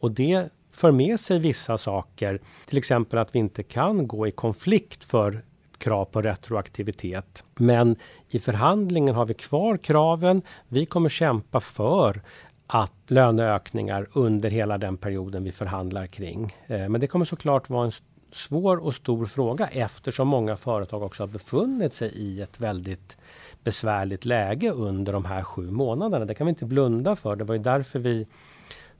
Och 0.00 0.10
det 0.10 0.50
för 0.82 0.92
med 0.92 1.20
sig 1.20 1.38
vissa 1.38 1.78
saker. 1.78 2.40
Till 2.66 2.78
exempel 2.78 3.18
att 3.18 3.34
vi 3.34 3.38
inte 3.38 3.62
kan 3.62 4.06
gå 4.06 4.26
i 4.26 4.30
konflikt 4.30 5.04
för 5.04 5.42
krav 5.78 6.04
på 6.04 6.22
retroaktivitet. 6.22 7.44
Men 7.54 7.96
i 8.28 8.38
förhandlingen 8.38 9.14
har 9.14 9.26
vi 9.26 9.34
kvar 9.34 9.76
kraven. 9.76 10.42
Vi 10.68 10.86
kommer 10.86 11.08
kämpa 11.08 11.60
för 11.60 12.22
att 12.66 12.92
löneökningar 13.06 14.06
under 14.12 14.50
hela 14.50 14.78
den 14.78 14.96
perioden 14.96 15.44
vi 15.44 15.52
förhandlar 15.52 16.06
kring. 16.06 16.56
Eh, 16.66 16.88
men 16.88 17.00
det 17.00 17.06
kommer 17.06 17.24
såklart 17.24 17.70
vara 17.70 17.84
en 17.84 17.92
svår 18.32 18.76
och 18.76 18.94
stor 18.94 19.26
fråga 19.26 19.68
eftersom 19.68 20.28
många 20.28 20.56
företag 20.56 21.02
också 21.02 21.22
har 21.22 21.28
befunnit 21.28 21.94
sig 21.94 22.08
i 22.08 22.40
ett 22.40 22.60
väldigt 22.60 23.16
besvärligt 23.64 24.24
läge 24.24 24.70
under 24.70 25.12
de 25.12 25.24
här 25.24 25.42
sju 25.42 25.70
månaderna. 25.70 26.24
Det 26.24 26.34
kan 26.34 26.46
vi 26.46 26.50
inte 26.50 26.64
blunda 26.64 27.16
för. 27.16 27.36
Det 27.36 27.44
var 27.44 27.54
ju 27.54 27.62
därför 27.62 27.98
vi 27.98 28.26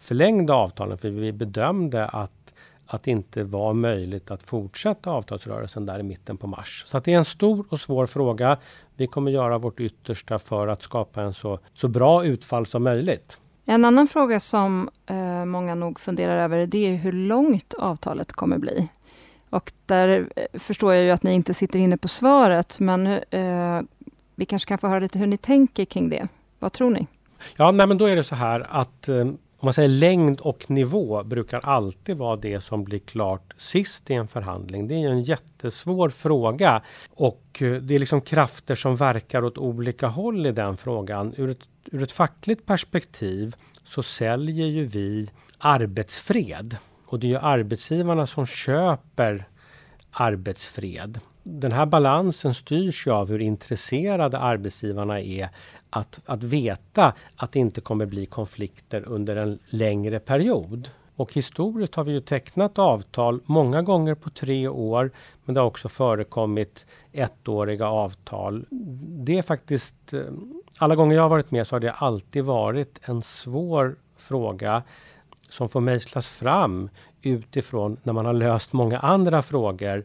förlängde 0.02 0.52
avtalen 0.52 0.98
för 0.98 1.10
vi 1.10 1.32
bedömde 1.32 2.06
att, 2.06 2.54
att 2.86 3.02
det 3.02 3.10
inte 3.10 3.44
var 3.44 3.72
möjligt 3.72 4.30
att 4.30 4.42
fortsätta 4.42 5.10
avtalsrörelsen 5.10 5.86
där 5.86 5.98
i 5.98 6.02
mitten 6.02 6.36
på 6.36 6.46
mars. 6.46 6.82
Så 6.86 6.98
det 6.98 7.12
är 7.12 7.18
en 7.18 7.24
stor 7.24 7.66
och 7.68 7.80
svår 7.80 8.06
fråga. 8.06 8.58
Vi 8.96 9.06
kommer 9.06 9.30
göra 9.30 9.58
vårt 9.58 9.80
yttersta 9.80 10.38
för 10.38 10.68
att 10.68 10.82
skapa 10.82 11.22
en 11.22 11.34
så, 11.34 11.58
så 11.74 11.88
bra 11.88 12.24
utfall 12.24 12.66
som 12.66 12.82
möjligt. 12.82 13.38
En 13.64 13.84
annan 13.84 14.08
fråga 14.08 14.40
som 14.40 14.90
eh, 15.06 15.44
många 15.44 15.74
nog 15.74 16.00
funderar 16.00 16.44
över 16.44 16.66
det 16.66 16.86
är 16.86 16.96
hur 16.96 17.12
långt 17.12 17.74
avtalet 17.74 18.32
kommer 18.32 18.58
bli. 18.58 18.88
Och 19.50 19.72
där 19.86 20.28
eh, 20.36 20.60
förstår 20.60 20.94
jag 20.94 21.04
ju 21.04 21.10
att 21.10 21.22
ni 21.22 21.32
inte 21.32 21.54
sitter 21.54 21.78
inne 21.78 21.96
på 21.96 22.08
svaret, 22.08 22.80
men 22.80 23.06
eh, 23.06 23.80
vi 24.34 24.44
kanske 24.44 24.68
kan 24.68 24.78
få 24.78 24.88
höra 24.88 25.00
lite 25.00 25.18
hur 25.18 25.26
ni 25.26 25.36
tänker 25.36 25.84
kring 25.84 26.08
det. 26.08 26.28
Vad 26.58 26.72
tror 26.72 26.90
ni? 26.90 27.06
Ja, 27.56 27.70
nej, 27.70 27.86
men 27.86 27.98
då 27.98 28.06
är 28.06 28.16
det 28.16 28.24
så 28.24 28.34
här 28.34 28.66
att 28.70 29.08
eh, 29.08 29.26
om 29.62 29.66
man 29.66 29.75
säger 29.75 29.88
längd 29.88 30.40
och 30.40 30.70
nivå 30.70 31.22
brukar 31.22 31.61
alltid 31.61 32.16
vara 32.16 32.37
det 32.37 32.61
som 32.61 32.85
blir 32.85 32.98
klart 32.98 33.55
sist 33.57 34.11
i 34.11 34.14
en 34.14 34.29
förhandling. 34.29 34.88
Det 34.88 34.94
är 34.94 35.09
en 35.09 35.22
jättesvår 35.22 36.11
fråga 36.11 36.83
och 37.11 37.59
eh, 37.61 37.72
det 37.72 37.94
är 37.94 37.98
liksom 37.98 38.20
krafter 38.20 38.75
som 38.75 38.96
verkar 38.96 39.44
åt 39.44 39.59
olika 39.59 40.07
håll 40.07 40.46
i 40.46 40.53
den 40.53 40.77
frågan. 40.77 41.35
Ur 41.37 41.51
ett, 41.51 41.59
ur 41.85 42.03
ett 42.03 42.12
fackligt 42.12 42.66
perspektiv 42.66 43.57
så 43.85 44.03
säljer 44.03 44.66
ju 44.66 44.85
vi 44.85 45.31
arbetsfred 45.59 46.77
och 47.07 47.18
det 47.18 47.27
är 47.27 47.31
ju 47.31 47.38
arbetsgivarna 47.38 48.27
som 48.27 48.46
köper 48.46 49.48
arbetsfred 50.11 51.20
den 51.42 51.72
här 51.72 51.87
balansen 51.87 52.55
styrs 52.55 53.07
ju 53.07 53.11
av 53.11 53.28
hur 53.28 53.40
intresserade 53.40 54.38
arbetsgivarna 54.38 55.20
är 55.20 55.48
att, 55.90 56.20
att 56.26 56.42
veta 56.42 57.12
att 57.37 57.52
det 57.52 57.59
inte 57.59 57.81
kommer 57.81 58.07
bli 58.07 58.26
konflikter 58.26 59.05
under 59.07 59.37
en 59.37 59.59
längre 59.66 60.20
period. 60.20 60.90
Och 61.16 61.33
historiskt 61.33 61.94
har 61.94 62.05
vi 62.05 62.12
ju 62.12 62.20
tecknat 62.20 62.78
avtal 62.78 63.40
många 63.44 63.83
gånger 63.83 64.14
på 64.14 64.31
tre 64.31 64.68
år. 64.68 65.11
Men 65.44 65.55
det 65.55 65.61
har 65.61 65.66
också 65.66 65.88
förekommit 65.88 66.87
ettåriga 67.12 67.87
avtal. 67.87 68.66
Det 69.00 69.38
är 69.38 69.42
faktiskt, 69.42 70.12
eh, 70.12 70.20
alla 70.78 70.96
gånger 70.96 71.16
jag 71.16 71.22
har 71.22 71.28
varit 71.28 71.50
med 71.50 71.66
så 71.66 71.74
har 71.74 71.81
det 71.81 71.92
alltid 71.92 72.44
varit 72.44 72.98
en 73.02 73.22
svår 73.22 73.96
fråga 74.16 74.83
som 75.50 75.68
får 75.68 75.81
mejslas 75.81 76.28
fram 76.28 76.90
utifrån 77.22 77.96
när 78.02 78.12
man 78.12 78.26
har 78.26 78.33
löst 78.33 78.72
många 78.72 78.98
andra 78.98 79.42
frågor. 79.42 80.05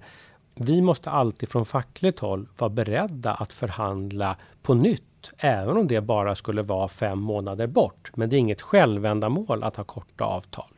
Vi 0.60 0.82
måste 0.82 1.10
alltid 1.10 1.50
från 1.50 1.66
fackligt 1.66 2.20
håll 2.20 2.48
vara 2.58 2.70
beredda 2.70 3.34
att 3.34 3.54
förhandla 3.54 4.36
på 4.62 4.74
nytt 4.74 5.04
även 5.38 5.78
om 5.78 5.88
det 5.88 6.02
bara 6.02 6.36
skulle 6.36 6.62
vara 6.62 6.88
fem 6.88 7.20
månader 7.20 7.68
bort. 7.68 8.12
Men 8.16 8.30
det 8.30 8.36
är 8.36 8.40
inget 8.40 8.62
självändamål 8.62 9.64
att 9.64 9.76
ha 9.76 9.84
korta 9.84 10.24
avtal. 10.24 10.70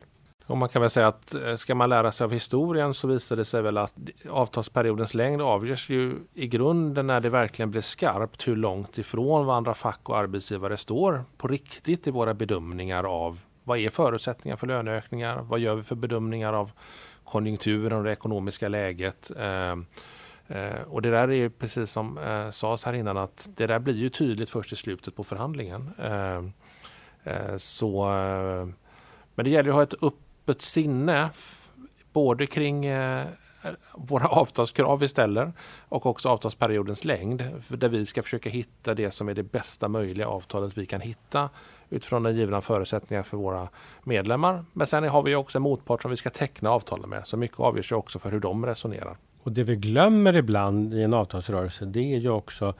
Och 0.46 0.58
man 0.58 0.68
kan 0.68 0.82
väl 0.82 0.90
säga 0.90 1.08
att 1.08 1.34
eh, 1.34 1.54
ska 1.56 1.74
man 1.74 1.88
lära 1.88 2.12
sig 2.12 2.24
av 2.24 2.32
historien 2.32 2.94
så 2.94 3.08
visar 3.08 3.36
det 3.36 3.44
sig 3.44 3.62
väl 3.62 3.78
att 3.78 3.94
avtalsperiodens 4.30 5.14
längd 5.14 5.42
avgörs 5.42 5.90
ju 5.90 6.16
i 6.34 6.46
grunden 6.46 7.06
när 7.06 7.20
det 7.20 7.30
verkligen 7.30 7.70
blir 7.70 7.80
skarpt 7.80 8.48
hur 8.48 8.56
långt 8.56 8.98
ifrån 8.98 9.46
varandra 9.46 9.74
fack 9.74 10.08
och 10.08 10.18
arbetsgivare 10.18 10.76
står 10.76 11.24
på 11.36 11.48
riktigt 11.48 12.06
i 12.06 12.10
våra 12.10 12.34
bedömningar 12.34 13.04
av 13.04 13.38
vad 13.70 13.78
är 13.78 13.90
förutsättningar 13.90 14.56
för 14.56 14.66
löneökningar? 14.66 15.42
Vad 15.42 15.60
gör 15.60 15.74
vi 15.74 15.82
för 15.82 15.94
bedömningar 15.94 16.52
av 16.52 16.72
konjunkturen 17.24 17.98
och 17.98 18.04
det 18.04 18.12
ekonomiska 18.12 18.68
läget? 18.68 19.30
Eh, 19.38 19.70
eh, 20.48 20.82
och 20.88 21.02
det 21.02 21.10
där 21.10 21.30
är 21.30 21.48
precis 21.48 21.90
som 21.90 22.18
eh, 22.18 22.50
sades 22.50 22.84
här 22.84 22.92
innan 22.92 23.16
att 23.16 23.48
det 23.56 23.66
där 23.66 23.78
blir 23.78 23.94
ju 23.94 24.08
tydligt 24.08 24.50
först 24.50 24.72
i 24.72 24.76
slutet 24.76 25.16
på 25.16 25.24
förhandlingen. 25.24 25.90
Så, 27.56 28.04
men 29.34 29.44
det 29.44 29.50
gäller 29.50 29.70
att 29.70 29.74
ha 29.74 29.82
ett 29.82 30.02
öppet 30.02 30.62
sinne 30.62 31.30
både 32.12 32.46
kring 32.46 32.86
våra 33.94 34.28
avtalskrav 34.28 34.98
vi 34.98 35.08
ställer 35.08 35.52
och 35.88 36.06
också 36.06 36.28
avtalsperiodens 36.28 37.04
längd. 37.04 37.44
Där 37.68 37.88
vi 37.88 38.06
ska 38.06 38.22
försöka 38.22 38.50
hitta 38.50 38.94
det 38.94 39.10
som 39.10 39.28
är 39.28 39.34
det 39.34 39.42
bästa 39.42 39.88
möjliga 39.88 40.28
avtalet 40.28 40.78
vi 40.78 40.86
kan 40.86 41.00
hitta 41.00 41.50
utifrån 41.90 42.22
den 42.22 42.36
givna 42.36 42.60
förutsättningar 42.60 43.22
för 43.22 43.36
våra 43.36 43.68
medlemmar. 44.04 44.64
Men 44.72 44.86
sen 44.86 45.08
har 45.08 45.22
vi 45.22 45.34
också 45.34 45.58
en 45.58 45.62
motpart 45.62 46.02
som 46.02 46.10
vi 46.10 46.16
ska 46.16 46.30
teckna 46.30 46.70
avtalen 46.70 47.10
med. 47.10 47.26
Så 47.26 47.36
mycket 47.36 47.60
avgörs 47.60 47.92
ju 47.92 47.96
också 47.96 48.18
för 48.18 48.30
hur 48.30 48.40
de 48.40 48.66
resonerar. 48.66 49.16
Och 49.42 49.52
det 49.52 49.64
vi 49.64 49.76
glömmer 49.76 50.36
ibland 50.36 50.94
i 50.94 51.02
en 51.02 51.14
avtalsrörelse 51.14 51.84
det 51.84 52.14
är 52.14 52.18
ju 52.18 52.30
också 52.30 52.74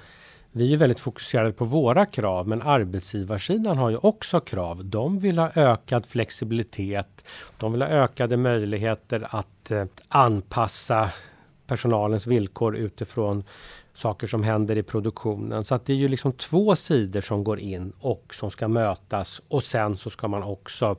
vi 0.53 0.73
är 0.73 0.77
väldigt 0.77 1.01
fokuserade 1.01 1.53
på 1.53 1.64
våra 1.64 2.07
krav, 2.07 2.49
men 2.49 2.62
arbetsgivarsidan 2.62 3.79
har 3.79 3.90
ju 3.90 3.96
också 3.96 4.40
krav. 4.40 4.85
De 4.85 5.18
vill 5.18 5.38
ha 5.38 5.51
ökad 5.55 6.07
flexibilitet. 6.07 7.25
De 7.59 7.73
vill 7.73 7.83
ha 7.83 7.88
ökade 7.88 8.37
möjligheter 8.37 9.27
att 9.31 9.70
eh, 9.70 9.85
anpassa 10.09 11.11
personalens 11.70 12.26
villkor 12.26 12.76
utifrån 12.76 13.44
saker 13.94 14.26
som 14.26 14.42
händer 14.42 14.76
i 14.76 14.83
produktionen. 14.83 15.64
Så 15.64 15.74
att 15.74 15.87
det 15.87 15.92
är 15.92 15.96
ju 15.96 16.09
liksom 16.09 16.33
två 16.33 16.76
sidor 16.76 17.20
som 17.20 17.44
går 17.44 17.61
in 17.61 17.92
och 18.00 18.35
som 18.35 18.50
ska 18.50 18.68
mötas. 18.68 19.42
Och 19.48 19.62
sen 19.62 19.96
så 19.96 20.11
ska 20.11 20.28
man 20.28 20.42
också 20.42 20.96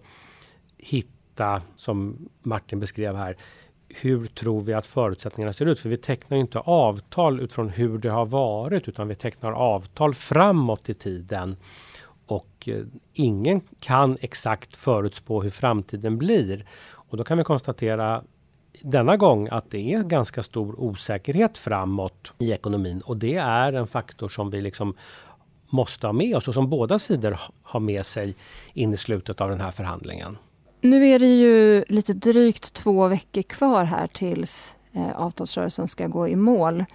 hitta, 0.78 1.62
som 1.78 2.30
Martin 2.44 2.80
beskrev 2.80 3.16
här, 3.16 3.38
hur 3.90 4.26
tror 4.26 4.62
vi 4.62 4.74
att 4.74 4.86
förutsättningarna 4.86 5.54
ser 5.54 5.66
ut? 5.66 5.80
För 5.80 5.90
vi 5.90 5.98
tecknar 5.98 6.38
inte 6.38 6.60
avtal 6.60 7.40
utifrån 7.40 7.70
hur 7.70 7.98
det 7.98 8.10
har 8.10 8.26
varit 8.26 8.88
utan 8.88 9.08
vi 9.08 9.16
tecknar 9.16 9.52
avtal 9.52 10.14
framåt 10.14 10.90
i 10.90 10.94
tiden. 10.94 11.56
Och 12.26 12.68
eh, 12.68 12.84
ingen 13.14 13.62
kan 13.80 14.18
exakt 14.22 14.76
förutspå 14.76 15.42
hur 15.44 15.50
framtiden 15.50 16.18
blir. 16.18 16.66
Och 17.10 17.18
då 17.18 17.24
kan 17.24 17.38
vi 17.38 17.44
konstatera 17.44 18.24
denna 18.82 19.18
gång 19.18 19.48
att 19.52 19.72
det 19.72 19.94
är 19.94 20.04
ganska 20.04 20.44
stor 20.44 20.80
osäkerhet 20.80 21.58
framåt 21.58 22.34
i 22.40 22.52
ekonomin 22.52 23.02
och 23.02 23.18
det 23.18 23.36
är 23.36 23.74
en 23.74 23.88
faktor 23.88 24.30
som 24.30 24.50
vi 24.50 24.62
liksom 24.62 24.96
måste 25.70 26.08
ha 26.08 26.14
med 26.14 26.36
oss 26.36 26.48
och 26.48 26.54
som 26.54 26.70
båda 26.70 27.00
sidor 27.00 27.40
har 27.64 27.80
med 27.80 28.06
sig 28.06 28.36
in 28.74 28.94
i 28.94 28.98
slutet 28.98 29.42
av 29.42 29.50
den 29.50 29.62
här 29.62 29.72
förhandlingen. 29.72 30.38
Nu 30.82 31.08
är 31.08 31.20
det 31.20 31.40
ju 31.40 31.86
lite 31.88 32.14
drygt 32.14 32.74
två 32.74 33.08
veckor 33.08 33.42
kvar 33.42 33.84
här 33.84 34.08
tills 34.08 34.76
eh, 34.94 35.22
avtalsrörelsen 35.22 35.88
ska 35.88 36.08
gå 36.08 36.28
i 36.28 36.36
mål. 36.36 36.86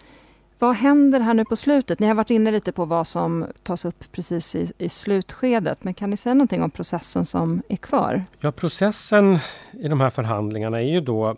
Vad 0.58 0.76
händer 0.76 1.20
här 1.20 1.34
nu 1.34 1.44
på 1.44 1.56
slutet? 1.56 1.98
Ni 2.00 2.06
har 2.06 2.14
varit 2.14 2.30
inne 2.30 2.50
lite 2.50 2.72
på 2.72 2.84
vad 2.84 3.06
som 3.06 3.46
tas 3.62 3.84
upp 3.84 4.12
precis 4.12 4.56
i, 4.56 4.72
i 4.78 4.88
slutskedet, 4.88 5.84
men 5.84 5.94
kan 5.94 6.10
ni 6.10 6.16
säga 6.16 6.34
någonting 6.34 6.62
om 6.62 6.70
processen 6.70 7.24
som 7.24 7.62
är 7.68 7.76
kvar? 7.76 8.24
Ja, 8.40 8.52
processen 8.52 9.38
i 9.72 9.88
de 9.88 10.00
här 10.00 10.10
förhandlingarna 10.10 10.82
är 10.82 10.88
ju 10.88 11.00
då 11.00 11.36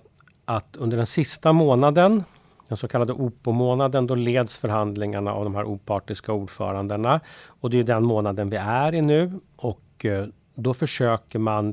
att 0.48 0.76
under 0.76 0.96
den 0.96 1.06
sista 1.06 1.52
månaden, 1.52 2.24
den 2.68 2.76
så 2.76 2.88
kallade 2.88 3.12
OPO-månaden, 3.12 4.06
då 4.06 4.14
leds 4.14 4.56
förhandlingarna 4.58 5.32
av 5.32 5.44
de 5.44 5.54
här 5.54 5.64
opartiska 5.64 6.32
ordförandena. 6.32 7.20
Och 7.46 7.70
det 7.70 7.78
är 7.78 7.84
den 7.84 8.04
månaden 8.04 8.50
vi 8.50 8.56
är 8.56 8.94
i 8.94 9.00
nu. 9.00 9.40
Och 9.56 10.04
eh, 10.04 10.26
då 10.54 10.74
försöker 10.74 11.38
man 11.38 11.72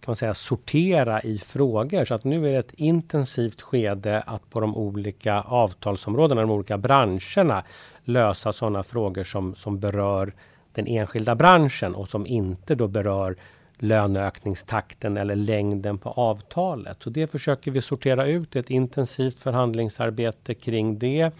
kan 0.00 0.10
man 0.10 0.16
säga, 0.16 0.34
sortera 0.34 1.22
i 1.22 1.38
frågor. 1.38 2.04
Så 2.04 2.14
att 2.14 2.24
nu 2.24 2.48
är 2.48 2.52
det 2.52 2.58
ett 2.58 2.74
intensivt 2.74 3.62
skede 3.62 4.20
att 4.20 4.50
på 4.50 4.60
de 4.60 4.76
olika 4.76 5.40
avtalsområdena, 5.40 6.40
de 6.40 6.50
olika 6.50 6.78
branscherna 6.78 7.64
lösa 8.04 8.52
sådana 8.52 8.82
frågor 8.82 9.24
som, 9.24 9.54
som 9.54 9.80
berör 9.80 10.32
den 10.72 10.86
enskilda 10.86 11.34
branschen 11.34 11.94
och 11.94 12.08
som 12.08 12.26
inte 12.26 12.74
då 12.74 12.88
berör 12.88 13.36
löneökningstakten 13.82 15.16
eller 15.16 15.36
längden 15.36 15.98
på 15.98 16.10
avtalet. 16.10 17.02
Så 17.02 17.10
det 17.10 17.26
försöker 17.26 17.70
vi 17.70 17.80
sortera 17.80 18.26
ut, 18.26 18.56
ett 18.56 18.70
intensivt 18.70 19.38
förhandlingsarbete 19.38 20.54
kring 20.54 20.98
det. 20.98 21.30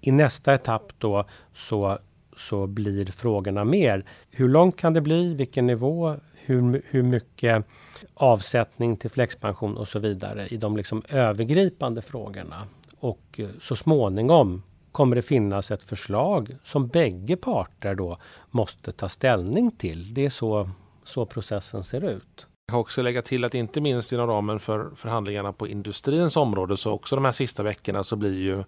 I 0.00 0.12
nästa 0.12 0.54
etapp 0.54 0.92
då 0.98 1.24
så, 1.54 1.98
så 2.36 2.66
blir 2.66 3.06
frågorna 3.06 3.64
mer. 3.64 4.04
Hur 4.30 4.48
långt 4.48 4.76
kan 4.76 4.92
det 4.92 5.00
bli? 5.00 5.34
Vilken 5.34 5.66
nivå? 5.66 6.16
Hur, 6.34 6.82
hur 6.90 7.02
mycket 7.02 7.64
avsättning 8.14 8.96
till 8.96 9.10
flexpension 9.10 9.76
och 9.76 9.88
så 9.88 9.98
vidare 9.98 10.46
i 10.46 10.56
de 10.56 10.76
liksom 10.76 11.02
övergripande 11.08 12.02
frågorna. 12.02 12.68
Och 13.00 13.40
eh, 13.40 13.48
så 13.60 13.76
småningom 13.76 14.62
kommer 14.92 15.16
det 15.16 15.22
finnas 15.22 15.70
ett 15.70 15.82
förslag 15.82 16.56
som 16.64 16.88
bägge 16.88 17.36
parter 17.36 17.94
då 17.94 18.18
måste 18.50 18.92
ta 18.92 19.08
ställning 19.08 19.70
till. 19.70 20.14
Det 20.14 20.26
är 20.26 20.30
så 20.30 20.70
så 21.08 21.26
processen 21.26 21.84
ser 21.84 22.04
ut. 22.04 22.46
Jag 22.66 22.72
kan 22.72 22.80
också 22.80 23.02
lägga 23.02 23.22
till 23.22 23.44
att 23.44 23.54
inte 23.54 23.80
minst 23.80 24.12
inom 24.12 24.26
ramen 24.26 24.60
för 24.60 24.90
förhandlingarna 24.96 25.52
på 25.52 25.68
industrins 25.68 26.36
område 26.36 26.76
så 26.76 26.92
också 26.92 27.16
de 27.16 27.24
här 27.24 27.32
sista 27.32 27.62
veckorna 27.62 28.04
så 28.04 28.16
blir 28.16 28.34
ju 28.34 28.64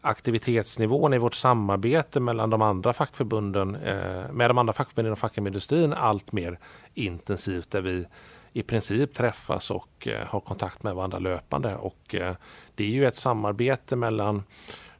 aktivitetsnivån 0.00 1.14
i 1.14 1.18
vårt 1.18 1.34
samarbete 1.34 2.20
mellan 2.20 2.50
de 2.50 2.62
andra 2.62 2.92
fackförbunden 2.92 3.74
eh, 3.74 4.32
med 4.32 4.50
de 4.50 4.58
andra 4.58 4.72
fackförbunden 4.72 5.08
inom 5.08 5.16
facken 5.16 5.44
med 5.44 5.50
industrin 5.50 5.92
allt 5.92 6.32
mer 6.32 6.58
intensivt 6.94 7.70
där 7.70 7.80
vi 7.80 8.06
i 8.52 8.62
princip 8.62 9.14
träffas 9.14 9.70
och 9.70 10.08
eh, 10.08 10.26
har 10.26 10.40
kontakt 10.40 10.82
med 10.82 10.94
varandra 10.94 11.18
löpande. 11.18 11.76
Och 11.76 12.14
eh, 12.14 12.34
det 12.74 12.84
är 12.84 12.90
ju 12.90 13.06
ett 13.06 13.16
samarbete 13.16 13.96
mellan 13.96 14.42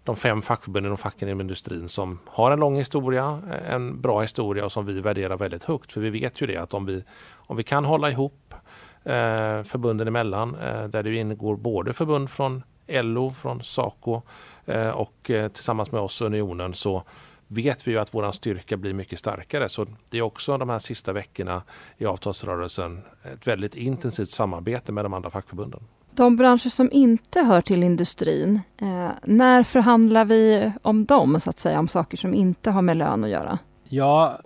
de 0.04 0.16
fem 0.16 0.42
fackförbunden 0.42 0.92
och 0.92 1.00
facken 1.00 1.28
inom 1.28 1.40
industrin 1.40 1.88
som 1.88 2.18
har 2.26 2.50
en 2.50 2.60
lång 2.60 2.76
historia, 2.76 3.42
en 3.68 4.00
bra 4.00 4.20
historia 4.20 4.64
och 4.64 4.72
som 4.72 4.86
vi 4.86 5.00
värderar 5.00 5.36
väldigt 5.36 5.64
högt. 5.64 5.92
För 5.92 6.00
vi 6.00 6.10
vet 6.10 6.40
ju 6.40 6.46
det 6.46 6.56
att 6.56 6.74
om 6.74 6.86
vi, 6.86 7.04
om 7.32 7.56
vi 7.56 7.62
kan 7.62 7.84
hålla 7.84 8.10
ihop 8.10 8.54
eh, 9.02 9.62
förbunden 9.62 10.08
emellan 10.08 10.54
eh, 10.54 10.84
där 10.84 11.02
det 11.02 11.16
ingår 11.16 11.56
både 11.56 11.92
förbund 11.92 12.30
från 12.30 12.62
LO, 12.86 13.30
från 13.30 13.62
Saco 13.62 14.22
eh, 14.64 14.90
och 14.90 15.30
eh, 15.30 15.48
tillsammans 15.48 15.92
med 15.92 16.00
oss 16.00 16.22
Unionen 16.22 16.74
så 16.74 17.02
vet 17.46 17.86
vi 17.86 17.90
ju 17.90 17.98
att 17.98 18.14
vår 18.14 18.32
styrka 18.32 18.76
blir 18.76 18.94
mycket 18.94 19.18
starkare. 19.18 19.68
Så 19.68 19.86
det 20.10 20.18
är 20.18 20.22
också 20.22 20.58
de 20.58 20.68
här 20.68 20.78
sista 20.78 21.12
veckorna 21.12 21.62
i 21.98 22.06
avtalsrörelsen 22.06 23.02
ett 23.34 23.46
väldigt 23.46 23.74
intensivt 23.74 24.30
samarbete 24.30 24.92
med 24.92 25.04
de 25.04 25.14
andra 25.14 25.30
fackförbunden. 25.30 25.84
De 26.16 26.36
branscher 26.36 26.68
som 26.68 26.92
inte 26.92 27.40
hör 27.40 27.60
till 27.60 27.82
industrin, 27.82 28.60
eh, 28.76 29.10
när 29.24 29.62
förhandlar 29.62 30.24
vi 30.24 30.72
om 30.82 31.04
dem, 31.04 31.40
så 31.40 31.50
att 31.50 31.58
säga, 31.58 31.78
om 31.78 31.88
saker 31.88 32.16
som 32.16 32.34
inte 32.34 32.70
har 32.70 32.82
med 32.82 32.96
lön 32.96 33.24
att 33.24 33.30
göra? 33.30 33.58
Ja, 33.88 34.38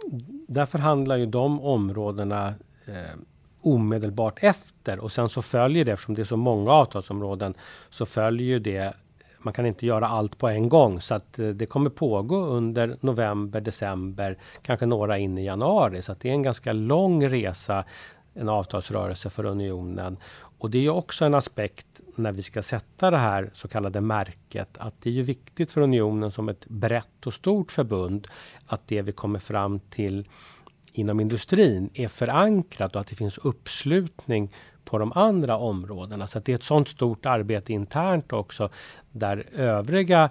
där 0.49 0.67
förhandlar 0.67 1.17
ju 1.17 1.27
de 1.27 1.61
områdena 1.61 2.55
eh, 2.87 3.19
omedelbart 3.63 4.39
efter 4.43 4.99
och 4.99 5.13
sen 5.13 5.29
så 5.29 5.43
följer 5.43 5.85
det, 5.85 5.93
eftersom 5.93 6.15
det 6.15 6.23
är 6.23 6.25
så 6.25 6.37
många 6.37 6.73
avtalsområden, 6.73 7.55
så 7.91 8.07
följer 8.07 8.47
ju 8.47 8.59
det 8.59 8.95
man 9.39 9.53
kan 9.55 9.67
inte 9.67 9.87
göra 9.87 10.09
allt 10.09 10.39
på 10.39 10.49
en 10.49 10.69
gång 10.69 11.01
så 11.01 11.15
att 11.15 11.39
eh, 11.39 11.49
det 11.49 11.67
kommer 11.67 11.91
pågå 11.91 12.37
under 12.37 12.97
november, 13.01 13.61
december, 13.61 14.39
kanske 14.63 14.87
några 14.87 15.19
in 15.19 15.39
i 15.39 15.45
januari. 15.45 16.03
Så 16.03 16.13
att 16.13 16.21
det 16.21 16.29
är 16.29 16.33
en 16.33 16.43
ganska 16.43 16.73
lång 16.73 17.29
resa, 17.29 17.85
en 18.35 18.49
avtalsrörelse 18.49 19.31
för 19.31 19.45
unionen. 19.45 20.17
Och 20.59 20.71
det 20.71 20.87
är 20.87 20.89
också 20.89 21.25
en 21.25 21.35
aspekt 21.35 22.01
när 22.17 22.33
vi 22.33 22.43
ska 22.43 22.63
sätta 22.63 23.11
det 23.11 23.17
här 23.17 23.51
så 23.55 23.69
kallade 23.69 24.01
märket 24.01 24.79
att 24.79 24.95
det 25.03 25.11
är 25.11 25.15
ju 25.15 25.23
viktigt 25.23 25.73
för 25.73 25.81
unionen 25.81 26.31
som 26.31 26.49
ett 26.49 26.67
brett 26.67 27.27
och 27.27 27.35
stort 27.35 27.73
förbund 27.73 28.29
att 28.67 28.89
det 28.89 29.03
vi 29.03 29.13
kommer 29.13 29.39
fram 29.39 29.81
till 29.81 30.29
inom 30.93 31.21
industrin 31.21 31.91
är 31.95 32.09
förankrat 32.09 32.95
och 32.95 33.01
att 33.01 33.07
det 33.07 33.15
finns 33.15 33.39
uppslutning 33.39 34.53
på 34.85 34.99
de 34.99 35.13
andra 35.13 35.57
områdena. 35.57 36.27
Så 36.27 36.39
att 36.39 36.45
det 36.45 36.53
är 36.53 36.57
ett 36.57 36.63
sådant 36.63 36.89
stort 36.89 37.27
arbete 37.27 37.73
internt 37.73 38.33
också 38.33 38.71
där 39.13 39.47
övriga 39.53 40.31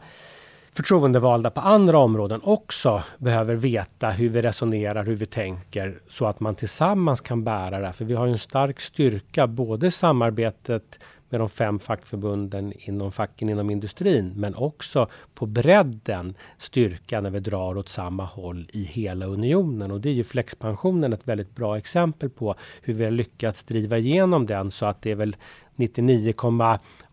förtroendevalda 0.78 1.50
på 1.50 1.62
andra 1.62 1.98
områden 1.98 2.42
också 2.44 3.04
behöver 3.18 3.56
veta 3.56 4.10
hur 4.10 4.30
vi 4.30 4.42
resonerar, 4.42 5.04
hur 5.04 5.16
vi 5.16 5.26
tänker 5.26 6.00
så 6.10 6.26
att 6.26 6.40
man 6.40 6.56
tillsammans 6.56 7.22
kan 7.22 7.44
bära 7.44 7.80
det 7.80 7.86
här. 7.86 7.94
För 7.94 8.06
vi 8.06 8.14
har 8.14 8.26
ju 8.26 8.32
en 8.32 8.38
stark 8.38 8.80
styrka, 8.80 9.48
både 9.48 9.92
samarbetet 9.92 11.00
med 11.30 11.40
de 11.42 11.50
fem 11.50 11.80
fackförbunden 11.80 12.74
inom 12.76 13.12
facken 13.12 13.50
inom 13.50 13.70
industrin, 13.70 14.34
men 14.36 14.56
också 14.56 15.08
på 15.34 15.46
bredden 15.46 16.34
styrka 16.58 17.22
när 17.22 17.30
vi 17.30 17.40
drar 17.40 17.78
åt 17.78 17.90
samma 17.90 18.26
håll 18.26 18.70
i 18.74 18.84
hela 18.84 19.26
unionen. 19.26 19.92
Och 19.92 20.02
det 20.02 20.10
är 20.10 20.14
ju 20.14 20.24
flexpensionen 20.24 21.14
ett 21.14 21.28
väldigt 21.28 21.56
bra 21.56 21.78
exempel 21.78 22.30
på 22.30 22.56
hur 22.82 22.94
vi 22.94 23.04
har 23.04 23.12
lyckats 23.12 23.64
driva 23.64 23.98
igenom 23.98 24.46
den 24.46 24.72
så 24.72 24.86
att 24.86 25.02
det 25.02 25.12
är 25.12 25.16
väl 25.16 25.36
99, 25.76 26.34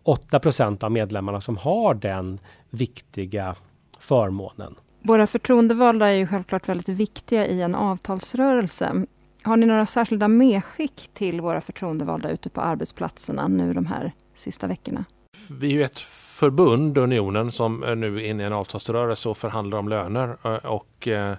8 0.04 0.40
av 0.80 0.92
medlemmarna 0.92 1.40
som 1.40 1.56
har 1.56 1.94
den 1.94 2.38
viktiga 2.70 3.56
förmånen. 3.98 4.74
Våra 5.02 5.26
förtroendevalda 5.26 6.06
är 6.08 6.12
ju 6.14 6.26
självklart 6.26 6.68
väldigt 6.68 6.88
viktiga 6.88 7.46
i 7.46 7.62
en 7.62 7.74
avtalsrörelse. 7.74 9.06
Har 9.42 9.56
ni 9.56 9.66
några 9.66 9.86
särskilda 9.86 10.28
medskick 10.28 11.10
till 11.14 11.40
våra 11.40 11.60
förtroendevalda 11.60 12.30
ute 12.30 12.50
på 12.50 12.60
arbetsplatserna 12.60 13.48
nu 13.48 13.74
de 13.74 13.86
här 13.86 14.12
sista 14.34 14.66
veckorna? 14.66 15.04
Vi 15.50 15.66
är 15.66 15.72
ju 15.72 15.82
ett 15.82 15.98
förbund, 16.38 16.98
Unionen, 16.98 17.52
som 17.52 17.80
nu 17.96 18.16
är 18.16 18.30
inne 18.30 18.42
i 18.42 18.46
en 18.46 18.52
avtalsrörelse 18.52 19.28
och 19.28 19.38
förhandlar 19.38 19.78
om 19.78 19.88
löner. 19.88 20.36
Eh, 20.44 20.54
och 20.54 21.08
eh, 21.08 21.36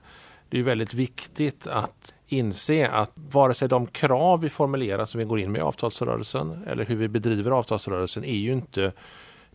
det 0.50 0.60
är 0.60 0.64
väldigt 0.64 0.94
viktigt 0.94 1.68
att 1.68 2.14
inse 2.28 2.88
att 2.88 3.12
vare 3.16 3.54
sig 3.54 3.70
de 3.70 3.88
krav 3.88 4.42
vi 4.42 4.50
formulerar 4.50 5.06
som 5.06 5.20
vi 5.20 5.26
går 5.26 5.40
in 5.40 5.52
med 5.52 5.60
i 5.60 5.62
avtalsrörelsen 5.62 6.64
eller 6.68 6.86
hur 6.86 6.96
vi 6.96 7.08
bedriver 7.08 7.52
avtalsrörelsen 7.52 8.24
är 8.24 8.36
ju 8.36 8.54
inte 8.54 8.92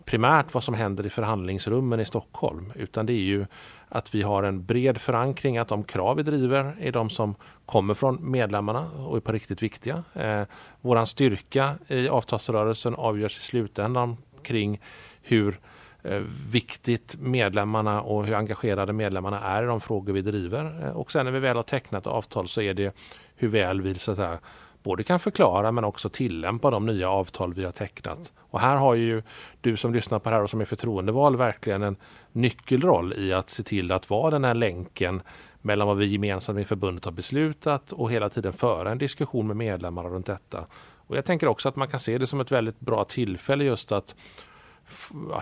primärt 0.04 0.54
vad 0.54 0.64
som 0.64 0.74
händer 0.74 1.06
i 1.06 1.11
förhandlingsrummen 1.11 2.00
i 2.00 2.04
Stockholm 2.04 2.72
utan 2.74 3.06
det 3.06 3.12
är 3.12 3.22
ju 3.22 3.46
att 3.88 4.14
vi 4.14 4.22
har 4.22 4.42
en 4.42 4.64
bred 4.64 4.98
förankring 4.98 5.59
att 5.59 5.68
de 5.68 5.85
krav 5.85 6.16
vi 6.16 6.22
driver 6.22 6.76
är 6.80 6.92
de 6.92 7.11
som 7.11 7.35
kommer 7.66 7.94
från 7.94 8.30
medlemmarna 8.30 8.90
och 8.90 9.16
är 9.16 9.20
på 9.20 9.33
riktigt 9.33 9.62
viktiga. 9.62 10.04
Eh, 10.14 10.42
våran 10.80 11.06
styrka 11.06 11.74
i 11.88 12.09
avtalsrörelsen 12.09 12.94
avgörs 12.94 13.38
i 13.38 13.40
slutändan 13.40 14.16
kring 14.42 14.80
hur 15.22 15.61
Eh, 16.02 16.22
viktigt 16.50 17.16
medlemmarna 17.18 18.02
och 18.02 18.26
hur 18.26 18.34
engagerade 18.34 18.92
medlemmarna 18.92 19.40
är 19.40 19.62
i 19.62 19.66
de 19.66 19.80
frågor 19.80 20.12
vi 20.12 20.22
driver. 20.22 20.86
Eh, 20.86 20.96
och 20.96 21.12
sen 21.12 21.24
när 21.24 21.32
vi 21.32 21.40
väl 21.40 21.56
har 21.56 21.62
tecknat 21.62 22.06
avtal 22.06 22.48
så 22.48 22.60
är 22.60 22.74
det 22.74 22.96
hur 23.36 23.48
väl 23.48 23.80
vi 23.80 23.94
så 23.94 24.10
att 24.10 24.16
säga, 24.16 24.38
både 24.82 25.02
kan 25.02 25.20
förklara 25.20 25.72
men 25.72 25.84
också 25.84 26.08
tillämpa 26.08 26.70
de 26.70 26.86
nya 26.86 27.10
avtal 27.10 27.54
vi 27.54 27.64
har 27.64 27.72
tecknat. 27.72 28.32
Och 28.38 28.60
här 28.60 28.76
har 28.76 28.94
ju 28.94 29.22
du 29.60 29.76
som 29.76 29.94
lyssnar 29.94 30.18
på 30.18 30.30
det 30.30 30.36
här 30.36 30.42
och 30.42 30.50
som 30.50 30.60
är 30.60 30.64
förtroendevald 30.64 31.36
verkligen 31.36 31.82
en 31.82 31.96
nyckelroll 32.32 33.12
i 33.16 33.32
att 33.32 33.50
se 33.50 33.62
till 33.62 33.92
att 33.92 34.10
vara 34.10 34.30
den 34.30 34.44
här 34.44 34.54
länken 34.54 35.22
mellan 35.62 35.88
vad 35.88 35.96
vi 35.96 36.06
gemensamt 36.06 36.58
i 36.60 36.64
förbundet 36.64 37.04
har 37.04 37.12
beslutat 37.12 37.92
och 37.92 38.10
hela 38.10 38.28
tiden 38.28 38.52
föra 38.52 38.90
en 38.90 38.98
diskussion 38.98 39.46
med 39.46 39.56
medlemmar 39.56 40.04
runt 40.04 40.26
detta. 40.26 40.66
Och 41.06 41.16
jag 41.16 41.24
tänker 41.24 41.48
också 41.48 41.68
att 41.68 41.76
man 41.76 41.88
kan 41.88 42.00
se 42.00 42.18
det 42.18 42.26
som 42.26 42.40
ett 42.40 42.52
väldigt 42.52 42.80
bra 42.80 43.04
tillfälle 43.04 43.64
just 43.64 43.92
att 43.92 44.14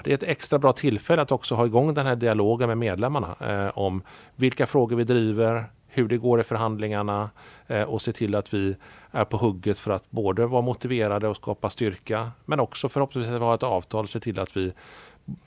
det 0.04 0.10
är 0.10 0.14
ett 0.14 0.22
extra 0.22 0.58
bra 0.58 0.72
tillfälle 0.72 1.22
att 1.22 1.32
också 1.32 1.54
ha 1.54 1.66
igång 1.66 1.94
den 1.94 2.06
här 2.06 2.16
dialogen 2.16 2.68
med 2.68 2.78
medlemmarna 2.78 3.36
eh, 3.40 3.78
om 3.78 4.02
vilka 4.36 4.66
frågor 4.66 4.96
vi 4.96 5.04
driver, 5.04 5.64
hur 5.86 6.08
det 6.08 6.16
går 6.16 6.40
i 6.40 6.44
förhandlingarna 6.44 7.30
eh, 7.66 7.82
och 7.82 8.02
se 8.02 8.12
till 8.12 8.34
att 8.34 8.54
vi 8.54 8.76
är 9.10 9.24
på 9.24 9.36
hugget 9.36 9.78
för 9.78 9.90
att 9.90 10.10
både 10.10 10.46
vara 10.46 10.62
motiverade 10.62 11.28
och 11.28 11.36
skapa 11.36 11.70
styrka 11.70 12.30
men 12.44 12.60
också 12.60 12.88
förhoppningsvis 12.88 13.34
att 13.34 13.40
vi 13.40 13.44
har 13.44 13.54
ett 13.54 13.62
avtal, 13.62 14.08
se 14.08 14.20
till 14.20 14.38
att 14.38 14.56
vi 14.56 14.72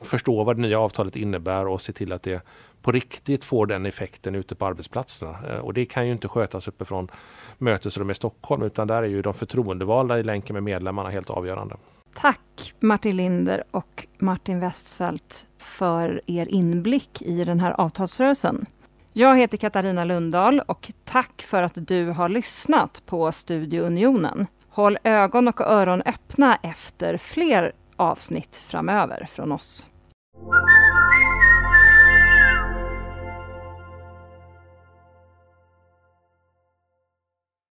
förstår 0.01 0.45
vad 0.45 0.55
det 0.55 0.61
nya 0.61 0.79
avtalet 0.79 1.15
innebär 1.15 1.67
och 1.67 1.81
se 1.81 1.93
till 1.93 2.11
att 2.11 2.23
det 2.23 2.41
på 2.81 2.91
riktigt 2.91 3.43
får 3.43 3.65
den 3.65 3.85
effekten 3.85 4.35
ute 4.35 4.55
på 4.55 4.65
arbetsplatserna. 4.65 5.37
Eh, 5.49 5.59
och 5.59 5.73
det 5.73 5.85
kan 5.85 6.05
ju 6.05 6.11
inte 6.11 6.27
skötas 6.27 6.67
uppifrån 6.67 7.11
mötesrum 7.57 8.09
i 8.09 8.13
Stockholm 8.13 8.63
utan 8.63 8.87
där 8.87 9.03
är 9.03 9.07
ju 9.07 9.21
de 9.21 9.33
förtroendevalda 9.33 10.19
i 10.19 10.23
länken 10.23 10.53
med 10.53 10.63
medlemmarna 10.63 11.09
helt 11.09 11.29
avgörande. 11.29 11.75
Tack 12.15 12.73
Martin 12.79 13.17
Linder 13.17 13.63
och 13.71 14.07
Martin 14.17 14.59
Westfeldt 14.59 15.47
för 15.57 16.21
er 16.27 16.45
inblick 16.45 17.21
i 17.21 17.43
den 17.43 17.59
här 17.59 17.81
avtalsrörelsen. 17.81 18.65
Jag 19.13 19.37
heter 19.37 19.57
Katarina 19.57 20.03
Lundahl 20.03 20.59
och 20.59 20.91
tack 21.03 21.41
för 21.41 21.63
att 21.63 21.87
du 21.87 22.09
har 22.09 22.29
lyssnat 22.29 23.03
på 23.05 23.31
Studio 23.31 23.81
Unionen. 23.81 24.47
Håll 24.69 24.97
ögon 25.03 25.47
och 25.47 25.61
öron 25.61 26.01
öppna 26.01 26.55
efter 26.63 27.17
fler 27.17 27.71
avsnitt 27.95 28.55
framöver 28.55 29.27
från 29.31 29.51
oss. 29.51 29.87